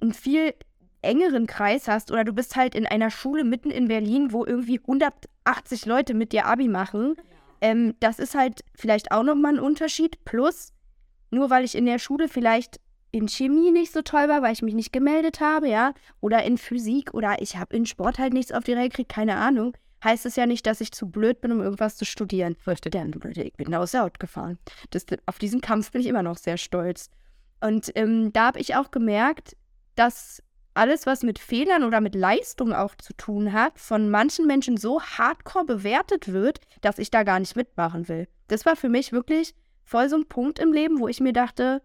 einen 0.00 0.14
viel 0.14 0.54
engeren 1.02 1.46
Kreis 1.46 1.88
hast 1.88 2.10
oder 2.10 2.24
du 2.24 2.32
bist 2.32 2.56
halt 2.56 2.74
in 2.74 2.86
einer 2.86 3.10
Schule 3.10 3.44
mitten 3.44 3.70
in 3.70 3.88
Berlin, 3.88 4.32
wo 4.32 4.44
irgendwie 4.44 4.80
180 4.80 5.86
Leute 5.86 6.14
mit 6.14 6.32
dir 6.32 6.46
Abi 6.46 6.68
machen. 6.68 7.16
Ähm, 7.60 7.94
das 8.00 8.18
ist 8.18 8.34
halt 8.34 8.64
vielleicht 8.74 9.10
auch 9.10 9.22
nochmal 9.22 9.54
ein 9.54 9.60
Unterschied. 9.60 10.24
Plus, 10.24 10.72
nur 11.30 11.50
weil 11.50 11.64
ich 11.64 11.74
in 11.74 11.86
der 11.86 11.98
Schule 11.98 12.28
vielleicht 12.28 12.80
in 13.10 13.26
Chemie 13.26 13.70
nicht 13.70 13.92
so 13.92 14.02
toll 14.02 14.28
war, 14.28 14.42
weil 14.42 14.52
ich 14.52 14.62
mich 14.62 14.74
nicht 14.74 14.92
gemeldet 14.92 15.40
habe, 15.40 15.68
ja, 15.68 15.94
oder 16.20 16.42
in 16.44 16.58
Physik 16.58 17.14
oder 17.14 17.40
ich 17.40 17.56
habe 17.56 17.74
in 17.74 17.86
Sport 17.86 18.18
halt 18.18 18.32
nichts 18.32 18.52
auf 18.52 18.64
die 18.64 18.74
Reihe 18.74 18.88
gekriegt, 18.88 19.10
keine 19.10 19.36
Ahnung, 19.36 19.74
heißt 20.02 20.26
es 20.26 20.36
ja 20.36 20.46
nicht, 20.46 20.66
dass 20.66 20.80
ich 20.80 20.92
zu 20.92 21.10
blöd 21.10 21.40
bin, 21.40 21.52
um 21.52 21.60
irgendwas 21.60 21.96
zu 21.96 22.04
studieren. 22.04 22.56
Richtig. 22.66 22.92
Denn 22.92 23.12
ich 23.36 23.52
bin 23.54 23.74
aus 23.74 23.92
der 23.92 24.02
Haut 24.02 24.20
gefahren. 24.20 24.58
Das, 24.90 25.06
auf 25.26 25.38
diesen 25.38 25.60
Kampf 25.60 25.90
bin 25.90 26.00
ich 26.00 26.06
immer 26.06 26.22
noch 26.22 26.36
sehr 26.36 26.56
stolz. 26.56 27.10
Und 27.60 27.90
ähm, 27.94 28.32
da 28.32 28.46
habe 28.46 28.60
ich 28.60 28.76
auch 28.76 28.90
gemerkt, 28.90 29.56
dass 29.96 30.42
alles, 30.74 31.06
was 31.06 31.24
mit 31.24 31.40
Fehlern 31.40 31.82
oder 31.82 32.00
mit 32.00 32.14
Leistung 32.14 32.72
auch 32.72 32.94
zu 32.94 33.12
tun 33.14 33.52
hat, 33.52 33.78
von 33.78 34.10
manchen 34.10 34.46
Menschen 34.46 34.76
so 34.76 35.02
hardcore 35.02 35.64
bewertet 35.64 36.32
wird, 36.32 36.60
dass 36.80 36.98
ich 36.98 37.10
da 37.10 37.24
gar 37.24 37.40
nicht 37.40 37.56
mitmachen 37.56 38.08
will. 38.08 38.28
Das 38.46 38.64
war 38.64 38.76
für 38.76 38.88
mich 38.88 39.12
wirklich 39.12 39.54
voll 39.82 40.08
so 40.08 40.16
ein 40.16 40.28
Punkt 40.28 40.60
im 40.60 40.72
Leben, 40.72 41.00
wo 41.00 41.08
ich 41.08 41.20
mir 41.20 41.32
dachte, 41.32 41.82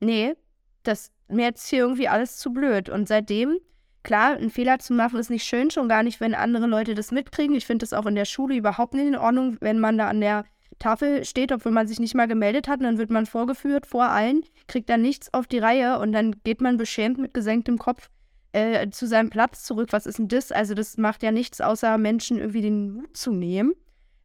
nee, 0.00 0.34
das 0.82 1.12
mir 1.28 1.44
jetzt 1.44 1.68
hier 1.68 1.80
irgendwie 1.80 2.08
alles 2.08 2.38
zu 2.38 2.52
blöd. 2.52 2.88
Und 2.88 3.06
seitdem, 3.06 3.58
klar, 4.02 4.36
einen 4.36 4.50
Fehler 4.50 4.78
zu 4.78 4.92
machen 4.92 5.18
ist 5.18 5.30
nicht 5.30 5.44
schön, 5.44 5.70
schon 5.70 5.88
gar 5.88 6.02
nicht, 6.02 6.20
wenn 6.20 6.34
andere 6.34 6.66
Leute 6.66 6.94
das 6.94 7.10
mitkriegen. 7.12 7.56
Ich 7.56 7.66
finde 7.66 7.84
das 7.84 7.92
auch 7.92 8.06
in 8.06 8.14
der 8.14 8.24
Schule 8.24 8.56
überhaupt 8.56 8.94
nicht 8.94 9.06
in 9.06 9.16
Ordnung, 9.16 9.56
wenn 9.60 9.78
man 9.78 9.98
da 9.98 10.08
an 10.08 10.20
der 10.20 10.44
Tafel 10.78 11.24
steht, 11.24 11.52
obwohl 11.52 11.72
man 11.72 11.86
sich 11.86 12.00
nicht 12.00 12.14
mal 12.14 12.26
gemeldet 12.26 12.66
hat, 12.66 12.82
dann 12.82 12.98
wird 12.98 13.10
man 13.10 13.26
vorgeführt 13.26 13.86
vor 13.86 14.04
allen, 14.04 14.42
kriegt 14.66 14.88
dann 14.88 15.02
nichts 15.02 15.32
auf 15.34 15.46
die 15.46 15.58
Reihe 15.58 15.98
und 15.98 16.12
dann 16.12 16.36
geht 16.42 16.60
man 16.60 16.78
beschämt 16.78 17.18
mit 17.18 17.34
gesenktem 17.34 17.78
Kopf 17.78 18.08
äh, 18.52 18.88
zu 18.90 19.06
seinem 19.06 19.30
Platz 19.30 19.62
zurück. 19.62 19.88
Was 19.92 20.06
ist 20.06 20.18
denn 20.18 20.28
das? 20.28 20.52
Also 20.52 20.74
das 20.74 20.96
macht 20.96 21.22
ja 21.22 21.32
nichts, 21.32 21.60
außer 21.60 21.98
Menschen 21.98 22.38
irgendwie 22.38 22.62
den 22.62 22.94
Mut 22.94 23.16
zu 23.16 23.32
nehmen. 23.32 23.74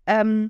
Ähm, 0.07 0.49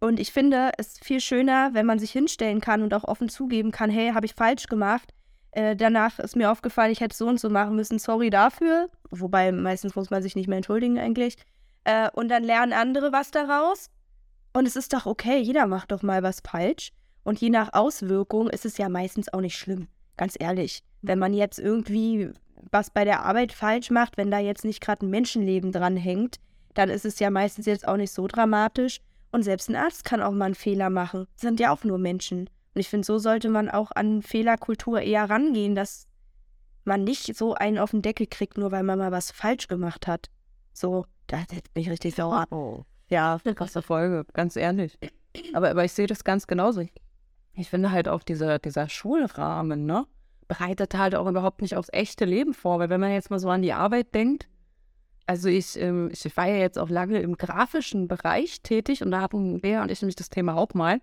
und 0.00 0.20
ich 0.20 0.32
finde 0.32 0.72
es 0.78 0.98
viel 0.98 1.20
schöner, 1.20 1.70
wenn 1.72 1.86
man 1.86 1.98
sich 1.98 2.12
hinstellen 2.12 2.60
kann 2.60 2.82
und 2.82 2.94
auch 2.94 3.04
offen 3.04 3.28
zugeben 3.28 3.72
kann, 3.72 3.90
hey, 3.90 4.12
habe 4.12 4.26
ich 4.26 4.34
falsch 4.34 4.66
gemacht. 4.66 5.12
Äh, 5.54 5.76
danach 5.76 6.18
ist 6.18 6.34
mir 6.34 6.50
aufgefallen, 6.50 6.90
ich 6.90 7.00
hätte 7.00 7.16
so 7.16 7.28
und 7.28 7.38
so 7.38 7.48
machen 7.48 7.76
müssen, 7.76 8.00
sorry 8.00 8.28
dafür. 8.28 8.88
Wobei 9.10 9.52
meistens 9.52 9.94
muss 9.94 10.10
man 10.10 10.20
sich 10.20 10.34
nicht 10.34 10.48
mehr 10.48 10.56
entschuldigen 10.56 10.98
eigentlich. 10.98 11.36
Äh, 11.84 12.10
und 12.12 12.28
dann 12.28 12.42
lernen 12.42 12.72
andere 12.72 13.12
was 13.12 13.30
daraus. 13.30 13.88
Und 14.52 14.66
es 14.66 14.74
ist 14.74 14.92
doch 14.92 15.06
okay, 15.06 15.38
jeder 15.38 15.68
macht 15.68 15.92
doch 15.92 16.02
mal 16.02 16.24
was 16.24 16.40
falsch. 16.40 16.90
Und 17.22 17.40
je 17.40 17.50
nach 17.50 17.72
Auswirkung 17.72 18.50
ist 18.50 18.64
es 18.64 18.78
ja 18.78 18.88
meistens 18.88 19.32
auch 19.32 19.40
nicht 19.40 19.56
schlimm. 19.56 19.86
Ganz 20.16 20.34
ehrlich. 20.38 20.82
Wenn 21.02 21.20
man 21.20 21.32
jetzt 21.32 21.60
irgendwie 21.60 22.32
was 22.72 22.90
bei 22.90 23.04
der 23.04 23.24
Arbeit 23.24 23.52
falsch 23.52 23.90
macht, 23.90 24.16
wenn 24.16 24.32
da 24.32 24.40
jetzt 24.40 24.64
nicht 24.64 24.80
gerade 24.80 25.06
ein 25.06 25.10
Menschenleben 25.10 25.70
dran 25.70 25.96
hängt, 25.96 26.40
dann 26.74 26.90
ist 26.90 27.04
es 27.04 27.20
ja 27.20 27.30
meistens 27.30 27.66
jetzt 27.66 27.86
auch 27.86 27.96
nicht 27.96 28.12
so 28.12 28.26
dramatisch. 28.26 29.00
Und 29.30 29.44
selbst 29.44 29.68
ein 29.68 29.76
Arzt 29.76 30.04
kann 30.04 30.20
auch 30.20 30.32
mal 30.32 30.46
einen 30.46 30.54
Fehler 30.56 30.90
machen. 30.90 31.26
Sind 31.36 31.60
ja 31.60 31.72
auch 31.72 31.84
nur 31.84 31.98
Menschen. 31.98 32.50
Und 32.74 32.80
ich 32.80 32.88
finde, 32.88 33.06
so 33.06 33.18
sollte 33.18 33.48
man 33.48 33.70
auch 33.70 33.92
an 33.94 34.22
Fehlerkultur 34.22 35.00
eher 35.00 35.30
rangehen, 35.30 35.74
dass 35.74 36.08
man 36.84 37.04
nicht 37.04 37.34
so 37.36 37.54
einen 37.54 37.78
auf 37.78 37.92
den 37.92 38.02
Deckel 38.02 38.26
kriegt, 38.26 38.58
nur 38.58 38.72
weil 38.72 38.82
man 38.82 38.98
mal 38.98 39.12
was 39.12 39.30
falsch 39.30 39.68
gemacht 39.68 40.06
hat. 40.06 40.28
So, 40.72 41.06
da 41.26 41.38
bin 41.72 41.82
ich 41.82 41.90
richtig 41.90 42.14
sauer. 42.14 42.46
Oh. 42.50 42.82
Ja, 43.08 43.38
Krasse 43.54 43.82
Folge, 43.82 44.24
ganz 44.32 44.56
ehrlich. 44.56 44.98
Aber, 45.52 45.70
aber 45.70 45.84
ich 45.84 45.92
sehe 45.92 46.06
das 46.06 46.24
ganz 46.24 46.46
genauso. 46.46 46.86
Ich 47.52 47.70
finde 47.70 47.92
halt 47.92 48.08
auch 48.08 48.22
dieser, 48.22 48.58
dieser 48.58 48.88
Schulrahmen, 48.88 49.86
ne, 49.86 50.06
bereitet 50.48 50.94
halt 50.94 51.14
auch 51.14 51.28
überhaupt 51.28 51.62
nicht 51.62 51.76
aufs 51.76 51.90
echte 51.92 52.24
Leben 52.24 52.54
vor. 52.54 52.78
Weil 52.78 52.90
wenn 52.90 53.00
man 53.00 53.12
jetzt 53.12 53.30
mal 53.30 53.38
so 53.38 53.48
an 53.50 53.62
die 53.62 53.72
Arbeit 53.72 54.14
denkt, 54.14 54.48
also 55.26 55.48
ich, 55.48 55.78
ähm, 55.80 56.10
ich 56.12 56.36
war 56.36 56.46
ja 56.46 56.56
jetzt 56.56 56.78
auch 56.78 56.90
lange 56.90 57.20
im 57.20 57.36
grafischen 57.36 58.08
Bereich 58.08 58.62
tätig 58.62 59.02
und 59.02 59.10
da 59.10 59.22
hatten 59.22 59.60
Bea 59.60 59.82
und 59.82 59.90
ich 59.90 60.02
nämlich 60.02 60.16
das 60.16 60.28
Thema 60.28 60.56
auch 60.56 60.74
mal. 60.74 61.00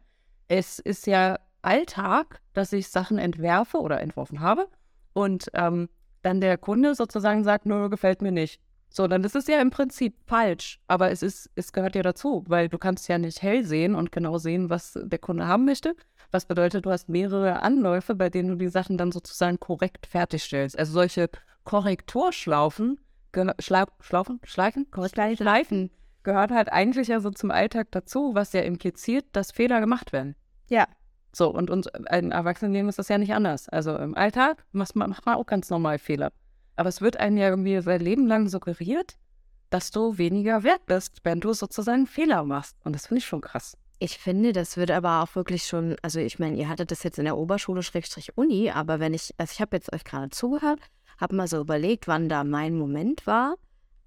Es 0.48 0.80
ist 0.80 1.08
ja 1.08 1.40
Alltag, 1.62 2.42
dass 2.54 2.74
ich 2.74 2.90
Sachen 2.90 3.18
entwerfe 3.18 3.80
oder 3.80 4.02
entworfen 4.02 4.40
habe 4.40 4.68
und 5.14 5.50
ähm, 5.54 5.90
dann 6.22 6.42
der 6.42 6.58
Kunde 6.58 6.96
sozusagen 6.96 7.44
sagt, 7.44 7.66
nö, 7.66 7.90
gefällt 7.90 8.22
mir 8.22 8.32
nicht. 8.32 8.62
So, 8.94 9.08
dann 9.08 9.24
ist 9.24 9.36
es 9.38 9.48
ja 9.48 9.62
im 9.62 9.70
Prinzip 9.70 10.16
falsch, 10.28 10.82
aber 10.88 11.12
es 11.12 11.24
ist, 11.24 11.50
es 11.56 11.72
gehört 11.72 11.96
ja 11.96 12.02
dazu, 12.02 12.44
weil 12.48 12.68
du 12.68 12.78
kannst 12.78 13.08
ja 13.08 13.18
nicht 13.18 13.42
hell 13.42 13.64
sehen 13.64 13.96
und 13.96 14.12
genau 14.12 14.38
sehen, 14.38 14.70
was 14.70 15.00
der 15.02 15.20
Kunde 15.20 15.48
haben 15.48 15.64
möchte. 15.64 15.96
Was 16.30 16.46
bedeutet, 16.46 16.86
du 16.86 16.92
hast 16.92 17.08
mehrere 17.08 17.62
Anläufe, 17.62 18.16
bei 18.16 18.30
denen 18.30 18.50
du 18.50 18.56
die 18.56 18.68
Sachen 18.68 18.98
dann 18.98 19.14
sozusagen 19.14 19.60
korrekt 19.60 20.08
fertigstellst. 20.08 20.78
Also 20.78 20.92
solche 20.92 21.30
Korrekturschlaufen, 21.64 23.00
Schla 23.60 23.86
Schlaufen, 24.02 24.42
Schleifen, 24.44 24.92
Korrektur- 24.92 25.38
Schleifen 25.38 25.90
gehört 26.24 26.52
halt 26.52 26.72
eigentlich 26.72 27.08
ja 27.08 27.22
so 27.22 27.32
zum 27.32 27.50
Alltag 27.50 27.88
dazu, 27.92 28.36
was 28.36 28.52
ja 28.52 28.62
impliziert, 28.62 29.26
dass 29.32 29.52
Fehler 29.52 29.80
gemacht 29.80 30.12
werden. 30.12 30.36
Ja. 30.68 30.86
So, 31.34 31.50
und, 31.50 31.70
und 31.70 31.90
im 32.12 32.32
Erwachsenenleben 32.32 32.90
ist 32.90 33.00
das 33.00 33.08
ja 33.08 33.18
nicht 33.18 33.34
anders. 33.34 33.70
Also 33.70 33.96
im 33.96 34.16
Alltag 34.16 34.66
macht 34.72 34.96
man, 34.96 35.10
macht 35.10 35.26
man 35.26 35.36
auch 35.36 35.46
ganz 35.46 35.70
normal 35.70 35.98
Fehler. 35.98 36.32
Aber 36.76 36.90
es 36.90 37.02
wird 37.02 37.18
einem 37.18 37.38
ja 37.38 37.50
irgendwie 37.50 37.80
sein 37.82 38.02
Leben 38.02 38.28
lang 38.28 38.50
suggeriert, 38.50 39.18
dass 39.70 39.92
du 39.92 40.18
weniger 40.18 40.64
wert 40.64 40.86
bist, 40.86 41.20
wenn 41.24 41.40
du 41.40 41.54
sozusagen 41.54 42.08
Fehler 42.08 42.44
machst. 42.44 42.76
Und 42.84 42.94
das 42.94 43.08
finde 43.08 43.20
ich 43.20 43.26
schon 43.26 43.42
krass. 43.42 43.78
Ich 44.00 44.18
finde, 44.18 44.52
das 44.52 44.78
wird 44.78 44.92
aber 44.92 45.22
auch 45.22 45.36
wirklich 45.36 45.64
schon, 45.64 45.96
also 46.02 46.20
ich 46.20 46.40
meine, 46.40 46.58
ihr 46.58 46.68
hattet 46.68 46.92
das 46.92 47.04
jetzt 47.04 47.20
in 47.20 47.26
der 47.26 47.38
Oberschule 47.38 47.84
Schrägstrich 47.84 48.36
Uni, 48.36 48.72
aber 48.72 49.00
wenn 49.00 49.14
ich, 49.14 49.34
also 49.38 49.52
ich 49.54 49.62
habe 49.62 49.78
jetzt 49.78 49.94
euch 49.94 50.04
gerade 50.04 50.32
zugehört, 50.32 50.80
habe 51.20 51.36
mal 51.36 51.48
so 51.48 51.62
überlegt, 51.62 52.08
wann 52.08 52.28
da 52.28 52.44
mein 52.44 52.76
Moment 52.76 53.28
war 53.28 53.56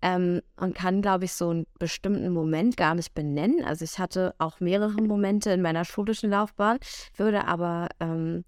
ähm, 0.05 0.43
und 0.57 0.75
kann, 0.75 1.01
glaube 1.01 1.25
ich, 1.25 1.33
so 1.33 1.49
einen 1.49 1.67
bestimmten 1.79 2.31
Moment 2.31 2.77
gar 2.77 2.95
nicht 2.95 3.15
benennen. 3.15 3.65
Also 3.65 3.85
ich 3.87 3.99
hatte 3.99 4.35
auch 4.39 4.61
mehrere 4.61 5.01
Momente 5.01 5.51
in 5.51 5.63
meiner 5.63 5.87
schulischen 5.87 6.29
Laufbahn, 6.29 6.79
würde 7.17 7.47
aber 7.47 7.89
ähm, 8.01 8.45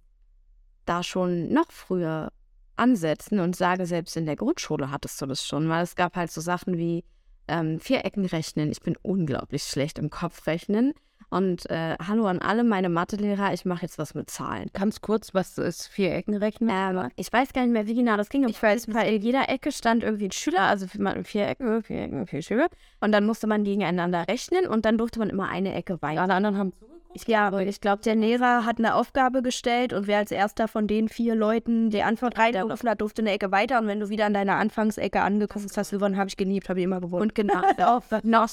da 0.84 1.02
schon 1.02 1.50
noch 1.50 1.72
früher 1.72 2.30
ansetzen 2.76 3.40
und 3.40 3.56
sage, 3.56 3.86
selbst 3.86 4.18
in 4.18 4.26
der 4.26 4.36
Grundschule 4.36 4.90
hattest 4.90 5.20
du 5.22 5.24
das 5.24 5.46
schon, 5.46 5.66
weil 5.70 5.82
es 5.82 5.96
gab 5.96 6.14
halt 6.14 6.30
so 6.30 6.42
Sachen 6.42 6.76
wie 6.76 7.04
ähm, 7.48 7.80
Vierecken 7.80 8.26
rechnen. 8.26 8.70
Ich 8.70 8.80
bin 8.80 8.94
unglaublich 9.00 9.62
schlecht 9.62 9.98
im 9.98 10.10
Kopf 10.10 10.46
rechnen. 10.46 10.92
Und 11.28 11.68
äh, 11.70 11.96
hallo 12.06 12.26
an 12.26 12.38
alle 12.38 12.62
meine 12.62 12.88
Mathelehrer, 12.88 13.52
ich 13.52 13.64
mache 13.64 13.82
jetzt 13.82 13.98
was 13.98 14.14
mit 14.14 14.30
Zahlen. 14.30 14.70
Ganz 14.72 15.00
kurz, 15.00 15.34
was 15.34 15.58
ist 15.58 15.88
Viereckenrechnen? 15.88 16.70
Ähm, 16.70 17.10
ich 17.16 17.32
weiß 17.32 17.52
gar 17.52 17.62
nicht 17.62 17.72
mehr, 17.72 17.86
wie 17.86 17.94
genau 17.94 18.16
das 18.16 18.28
ging. 18.28 18.48
Ich 18.48 18.62
weiß, 18.62 18.94
weil 18.94 19.14
in 19.14 19.22
jeder 19.22 19.48
Ecke 19.48 19.72
stand 19.72 20.04
irgendwie 20.04 20.26
ein 20.26 20.32
Schüler, 20.32 20.62
also 20.62 20.86
vier 20.86 21.48
Ecken, 21.48 21.82
vier 21.82 22.02
Ecken, 22.02 22.26
vier 22.26 22.42
Schüler. 22.42 22.68
Und 23.00 23.12
dann 23.12 23.26
musste 23.26 23.46
man 23.46 23.64
gegeneinander 23.64 24.26
rechnen 24.28 24.66
und 24.66 24.84
dann 24.84 24.98
durfte 24.98 25.18
man 25.18 25.28
immer 25.28 25.48
eine 25.48 25.74
Ecke 25.74 26.00
weiter. 26.00 26.22
Alle 26.22 26.34
anderen 26.34 26.58
haben 26.58 26.72
ich, 27.16 27.26
ja, 27.26 27.58
ich 27.60 27.80
glaube, 27.80 28.02
der 28.02 28.14
Lehrer 28.14 28.66
hat 28.66 28.78
eine 28.78 28.94
Aufgabe 28.94 29.40
gestellt 29.40 29.94
und 29.94 30.06
wer 30.06 30.18
als 30.18 30.30
erster 30.30 30.68
von 30.68 30.86
den 30.86 31.08
vier 31.08 31.34
Leuten 31.34 31.88
die 31.88 32.02
Antwort 32.02 32.36
reingerufen 32.36 32.90
hat, 32.90 33.00
durfte 33.00 33.22
eine 33.22 33.30
Ecke 33.30 33.50
weiter. 33.50 33.80
Und 33.80 33.86
wenn 33.86 34.00
du 34.00 34.10
wieder 34.10 34.26
an 34.26 34.34
deiner 34.34 34.56
Anfangsecke 34.56 35.22
angekommen 35.22 35.66
hast, 35.74 35.90
gewonnen, 35.90 36.18
habe 36.18 36.28
ich 36.28 36.36
geniebt, 36.36 36.68
habe 36.68 36.78
ich 36.78 36.84
immer 36.84 37.00
gewonnen. 37.00 37.22
Und 37.22 37.34
genau, 37.34 37.62
noch, 38.22 38.48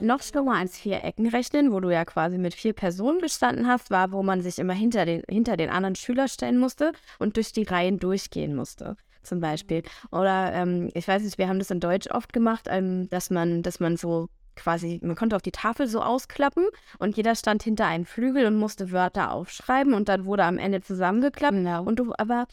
noch 0.00 0.22
schlimmer 0.22 0.54
als 0.54 0.78
vier 0.78 1.02
Ecken 1.02 1.26
rechnen, 1.26 1.72
wo 1.72 1.80
du 1.80 1.90
ja 1.90 2.04
quasi 2.06 2.38
mit 2.38 2.54
vier 2.54 2.72
Personen 2.72 3.20
gestanden 3.20 3.66
hast, 3.66 3.90
war, 3.90 4.12
wo 4.12 4.22
man 4.22 4.40
sich 4.40 4.58
immer 4.58 4.72
hinter 4.72 5.04
den, 5.04 5.22
hinter 5.28 5.56
den 5.56 5.70
anderen 5.70 5.96
Schüler 5.96 6.28
stellen 6.28 6.58
musste 6.58 6.92
und 7.18 7.36
durch 7.36 7.52
die 7.52 7.64
Reihen 7.64 7.98
durchgehen 7.98 8.54
musste 8.54 8.96
zum 9.22 9.40
Beispiel. 9.40 9.82
Oder 10.10 10.52
ähm, 10.54 10.90
ich 10.94 11.06
weiß 11.06 11.22
nicht, 11.22 11.36
wir 11.36 11.48
haben 11.48 11.58
das 11.58 11.70
in 11.70 11.80
Deutsch 11.80 12.08
oft 12.10 12.32
gemacht, 12.32 12.66
ähm, 12.70 13.10
dass 13.10 13.28
man, 13.30 13.62
dass 13.62 13.80
man 13.80 13.96
so 13.96 14.28
quasi, 14.54 15.00
man 15.02 15.16
konnte 15.16 15.36
auf 15.36 15.42
die 15.42 15.52
Tafel 15.52 15.86
so 15.86 16.00
ausklappen 16.00 16.66
und 16.98 17.16
jeder 17.16 17.34
stand 17.34 17.62
hinter 17.62 17.86
einem 17.86 18.06
Flügel 18.06 18.46
und 18.46 18.56
musste 18.56 18.90
Wörter 18.90 19.32
aufschreiben 19.32 19.92
und 19.92 20.08
dann 20.08 20.24
wurde 20.24 20.44
am 20.44 20.58
Ende 20.58 20.80
zusammengeklappt. 20.80 21.54
Genau. 21.54 21.84
Und 21.84 21.98
du, 21.98 22.12
aber 22.16 22.46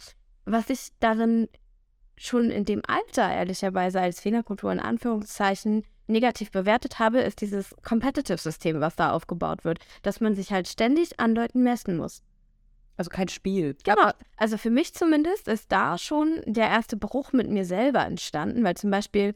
was 0.46 0.70
ich 0.70 0.90
darin 1.00 1.48
schon 2.18 2.52
in 2.52 2.66
dem 2.66 2.82
Alter 2.86 3.32
ehrlicherweise 3.32 4.02
als 4.02 4.20
Fehlerkultur 4.20 4.72
in 4.72 4.80
Anführungszeichen 4.80 5.84
negativ 6.08 6.52
bewertet 6.52 7.00
habe, 7.00 7.20
ist 7.22 7.42
dieses 7.42 7.76
Competitive-System, 7.84 8.82
was 8.82 8.96
da 8.96 9.12
aufgebaut 9.12 9.64
wird, 9.64 9.80
dass 10.02 10.20
man 10.20 10.36
sich 10.36 10.52
halt 10.52 10.68
ständig 10.68 11.20
an 11.20 11.36
Leuten 11.36 11.64
messen 11.64 11.98
muss. 11.98 12.22
Also 12.98 13.10
kein 13.10 13.28
Spiel. 13.28 13.76
Genau. 13.84 14.12
Also 14.38 14.58
für 14.58 14.70
mich 14.70 14.94
zumindest 14.94 15.48
ist 15.48 15.72
da 15.72 15.98
schon 15.98 16.42
der 16.46 16.68
erste 16.68 16.96
Bruch 16.96 17.34
mit 17.34 17.50
mir 17.50 17.66
selber 17.66 18.06
entstanden, 18.06 18.64
weil 18.64 18.76
zum 18.76 18.92
Beispiel 18.92 19.34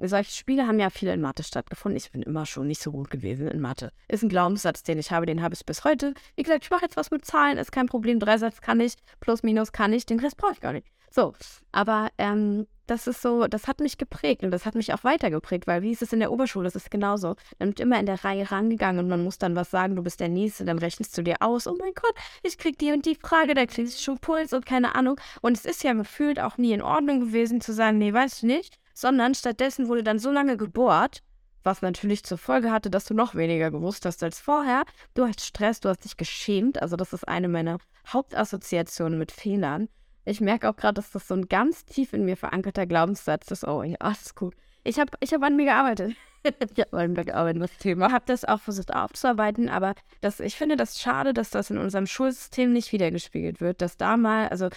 solche 0.00 0.32
Spiele 0.32 0.66
haben 0.66 0.80
ja 0.80 0.90
viele 0.90 1.12
in 1.12 1.20
Mathe 1.20 1.44
stattgefunden. 1.44 1.96
Ich 1.96 2.10
bin 2.10 2.22
immer 2.22 2.46
schon 2.46 2.66
nicht 2.66 2.82
so 2.82 2.90
gut 2.90 3.10
gewesen 3.10 3.46
in 3.46 3.60
Mathe. 3.60 3.92
Ist 4.08 4.24
ein 4.24 4.28
Glaubenssatz, 4.28 4.82
den 4.82 4.98
ich 4.98 5.12
habe, 5.12 5.26
den 5.26 5.42
habe 5.42 5.54
ich 5.54 5.64
bis 5.64 5.84
heute. 5.84 6.14
Wie 6.34 6.42
gesagt, 6.42 6.64
ich 6.64 6.70
mache 6.70 6.82
jetzt 6.82 6.96
was 6.96 7.12
mit 7.12 7.24
Zahlen, 7.24 7.58
ist 7.58 7.70
kein 7.70 7.86
Problem. 7.86 8.18
Dreisatz 8.18 8.60
kann 8.60 8.80
ich, 8.80 8.94
plus, 9.20 9.44
minus 9.44 9.70
kann 9.70 9.92
ich, 9.92 10.04
den 10.04 10.18
Rest 10.18 10.36
brauche 10.36 10.52
ich 10.52 10.60
gar 10.60 10.72
nicht. 10.72 10.88
So, 11.10 11.32
aber 11.70 12.10
ähm, 12.18 12.66
das 12.88 13.06
ist 13.06 13.22
so, 13.22 13.46
das 13.46 13.68
hat 13.68 13.80
mich 13.80 13.98
geprägt 13.98 14.42
und 14.42 14.50
das 14.50 14.66
hat 14.66 14.74
mich 14.74 14.92
auch 14.92 15.04
weiter 15.04 15.30
geprägt, 15.30 15.66
weil 15.66 15.82
wie 15.82 15.92
ist 15.92 16.02
es 16.02 16.12
in 16.12 16.20
der 16.20 16.32
Oberschule? 16.32 16.64
Das 16.64 16.76
ist 16.76 16.90
genauso. 16.90 17.36
Dann 17.58 17.68
wird 17.68 17.80
immer 17.80 18.00
in 18.00 18.06
der 18.06 18.24
Reihe 18.24 18.50
rangegangen 18.50 19.00
und 19.00 19.08
man 19.08 19.22
muss 19.22 19.38
dann 19.38 19.54
was 19.56 19.70
sagen, 19.70 19.96
du 19.96 20.02
bist 20.02 20.20
der 20.20 20.28
Nächste, 20.28 20.64
dann 20.64 20.78
rechnest 20.78 21.16
du 21.16 21.22
dir 21.22 21.36
aus, 21.40 21.66
oh 21.66 21.76
mein 21.78 21.92
Gott, 21.94 22.14
ich 22.42 22.58
krieg 22.58 22.78
die 22.78 22.92
und 22.92 23.06
die 23.06 23.14
Frage, 23.14 23.54
da 23.54 23.66
kriegst 23.66 23.98
du 23.98 24.02
schon 24.02 24.18
Puls 24.18 24.52
und 24.52 24.66
keine 24.66 24.94
Ahnung. 24.94 25.20
Und 25.40 25.56
es 25.56 25.64
ist 25.64 25.84
ja 25.84 25.92
gefühlt 25.92 26.40
auch 26.40 26.58
nie 26.58 26.72
in 26.72 26.82
Ordnung 26.82 27.20
gewesen 27.20 27.60
zu 27.60 27.72
sagen, 27.72 27.98
nee, 27.98 28.12
weiß 28.12 28.38
ich 28.38 28.42
nicht 28.42 28.78
sondern 28.98 29.34
stattdessen 29.34 29.86
wurde 29.86 30.02
dann 30.02 30.18
so 30.18 30.32
lange 30.32 30.56
gebohrt, 30.56 31.22
was 31.62 31.82
natürlich 31.82 32.24
zur 32.24 32.38
Folge 32.38 32.72
hatte, 32.72 32.90
dass 32.90 33.04
du 33.04 33.14
noch 33.14 33.34
weniger 33.34 33.70
gewusst 33.70 34.04
hast 34.04 34.22
als 34.24 34.40
vorher. 34.40 34.84
Du 35.14 35.24
hast 35.24 35.44
Stress, 35.44 35.80
du 35.80 35.88
hast 35.88 36.04
dich 36.04 36.16
geschämt. 36.16 36.82
Also 36.82 36.96
das 36.96 37.12
ist 37.12 37.26
eine 37.28 37.48
meiner 37.48 37.78
Hauptassoziationen 38.08 39.18
mit 39.18 39.30
Fehlern. 39.30 39.88
Ich 40.28 40.42
merke 40.42 40.68
auch 40.68 40.76
gerade, 40.76 40.94
dass 40.94 41.10
das 41.10 41.26
so 41.26 41.34
ein 41.34 41.48
ganz 41.48 41.86
tief 41.86 42.12
in 42.12 42.26
mir 42.26 42.36
verankerter 42.36 42.86
Glaubenssatz 42.86 43.50
ist. 43.50 43.66
Oh, 43.66 43.82
ja, 43.82 43.96
alles 44.00 44.34
gut. 44.34 44.54
Ich 44.84 44.98
habe 44.98 45.10
ich 45.20 45.32
hab 45.32 45.42
an 45.42 45.56
mir 45.56 45.64
gearbeitet. 45.64 46.14
ich 46.44 46.80
habe 46.84 46.98
an 46.98 47.14
mir 47.14 47.24
gearbeitet, 47.24 47.62
das 47.62 47.78
Thema. 47.78 48.12
habe 48.12 48.26
das 48.26 48.44
auch 48.44 48.60
versucht 48.60 48.94
aufzuarbeiten, 48.94 49.70
aber 49.70 49.94
das, 50.20 50.40
ich 50.40 50.56
finde 50.56 50.76
das 50.76 51.00
schade, 51.00 51.32
dass 51.32 51.48
das 51.48 51.70
in 51.70 51.78
unserem 51.78 52.06
Schulsystem 52.06 52.74
nicht 52.74 52.92
wiedergespiegelt 52.92 53.62
wird. 53.62 53.80
Dass 53.80 53.96
da 53.96 54.18
mal, 54.18 54.48
also 54.48 54.68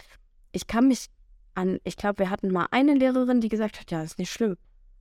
ich 0.54 0.68
kann 0.68 0.88
mich 0.88 1.08
an, 1.54 1.80
ich 1.84 1.98
glaube, 1.98 2.20
wir 2.20 2.30
hatten 2.30 2.52
mal 2.52 2.68
eine 2.72 2.94
Lehrerin, 2.94 3.42
die 3.42 3.50
gesagt 3.50 3.78
hat, 3.82 3.92
ja, 3.92 4.02
ist 4.04 4.20
nicht 4.20 4.32
schlimm. 4.32 4.56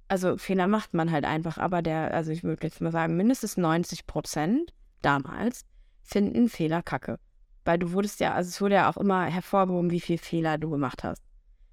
Also 0.09 0.37
Fehler 0.37 0.67
macht 0.67 0.95
man 0.95 1.13
halt 1.13 1.25
einfach, 1.25 1.59
aber 1.59 1.81
der, 1.81 2.13
also 2.13 2.33
ich 2.33 2.43
würde 2.43 2.67
jetzt 2.67 2.81
mal 2.81 2.91
sagen, 2.91 3.17
mindestens 3.17 3.57
90 3.57 4.09
Prozent 4.09 4.73
damals 5.01 5.65
finden 6.03 6.49
Fehler 6.49 6.83
kacke. 6.83 7.21
Weil 7.65 7.79
du 7.79 7.93
wurdest 7.93 8.21
ja, 8.21 8.35
also 8.35 8.49
es 8.49 8.61
wurde 8.61 8.77
ja 8.77 8.91
auch 8.91 8.97
immer 8.97 9.25
hervorgehoben, 9.25 9.91
wie 9.91 10.01
viele 10.01 10.19
Fehler 10.19 10.59
du 10.59 10.71
gemacht 10.71 11.05
hast. 11.05 11.23